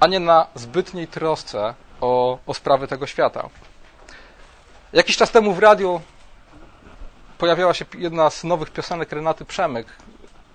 a 0.00 0.06
nie 0.06 0.20
na 0.20 0.46
zbytniej 0.54 1.06
trosce 1.08 1.74
o, 2.00 2.38
o 2.46 2.54
sprawy 2.54 2.88
tego 2.88 3.06
świata. 3.06 3.48
Jakiś 4.92 5.16
czas 5.16 5.30
temu 5.30 5.54
w 5.54 5.58
radiu 5.58 6.00
pojawiała 7.38 7.74
się 7.74 7.84
jedna 7.98 8.30
z 8.30 8.44
nowych 8.44 8.70
piosenek 8.70 9.12
Renaty 9.12 9.44
Przemyk. 9.44 9.86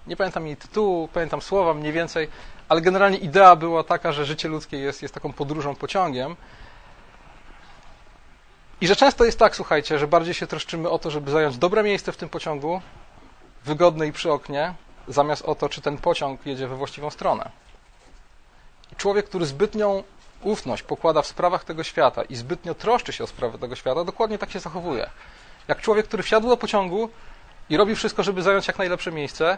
Nie 0.07 0.15
pamiętam 0.15 0.47
jej 0.47 0.57
tytułu, 0.57 1.07
pamiętam 1.13 1.41
słowa 1.41 1.73
mniej 1.73 1.93
więcej, 1.93 2.27
ale 2.69 2.81
generalnie 2.81 3.17
idea 3.17 3.55
była 3.55 3.83
taka, 3.83 4.11
że 4.11 4.25
życie 4.25 4.47
ludzkie 4.47 4.77
jest, 4.77 5.01
jest 5.01 5.13
taką 5.13 5.33
podróżą 5.33 5.75
pociągiem 5.75 6.35
i 8.81 8.87
że 8.87 8.95
często 8.95 9.25
jest 9.25 9.39
tak, 9.39 9.55
słuchajcie, 9.55 9.99
że 9.99 10.07
bardziej 10.07 10.33
się 10.33 10.47
troszczymy 10.47 10.89
o 10.89 10.99
to, 10.99 11.11
żeby 11.11 11.31
zająć 11.31 11.57
dobre 11.57 11.83
miejsce 11.83 12.11
w 12.11 12.17
tym 12.17 12.29
pociągu, 12.29 12.81
wygodne 13.65 14.07
i 14.07 14.11
przy 14.11 14.31
oknie, 14.31 14.73
zamiast 15.07 15.45
o 15.45 15.55
to, 15.55 15.69
czy 15.69 15.81
ten 15.81 15.97
pociąg 15.97 16.45
jedzie 16.45 16.67
we 16.67 16.75
właściwą 16.75 17.09
stronę. 17.09 17.51
I 18.93 18.95
człowiek, 18.95 19.25
który 19.25 19.45
zbytnią 19.45 20.03
ufność 20.41 20.83
pokłada 20.83 21.21
w 21.21 21.27
sprawach 21.27 21.63
tego 21.63 21.83
świata 21.83 22.23
i 22.23 22.35
zbytnio 22.35 22.75
troszczy 22.75 23.13
się 23.13 23.23
o 23.23 23.27
sprawy 23.27 23.57
tego 23.57 23.75
świata, 23.75 24.03
dokładnie 24.03 24.37
tak 24.37 24.51
się 24.51 24.59
zachowuje. 24.59 25.09
Jak 25.67 25.81
człowiek, 25.81 26.07
który 26.07 26.23
wsiadł 26.23 26.49
do 26.49 26.57
pociągu 26.57 27.09
i 27.69 27.77
robi 27.77 27.95
wszystko, 27.95 28.23
żeby 28.23 28.41
zająć 28.41 28.67
jak 28.67 28.77
najlepsze 28.77 29.11
miejsce, 29.11 29.57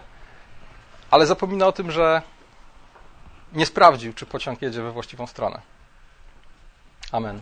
ale 1.12 1.26
zapomina 1.26 1.68
o 1.68 1.72
tym, 1.72 1.92
że 1.92 2.22
nie 3.54 3.66
sprawdził, 3.66 4.14
czy 4.14 4.26
pociąg 4.26 4.62
jedzie 4.62 4.82
we 4.82 4.92
właściwą 4.92 5.28
stronę. 5.28 5.62
Amen. 7.12 7.42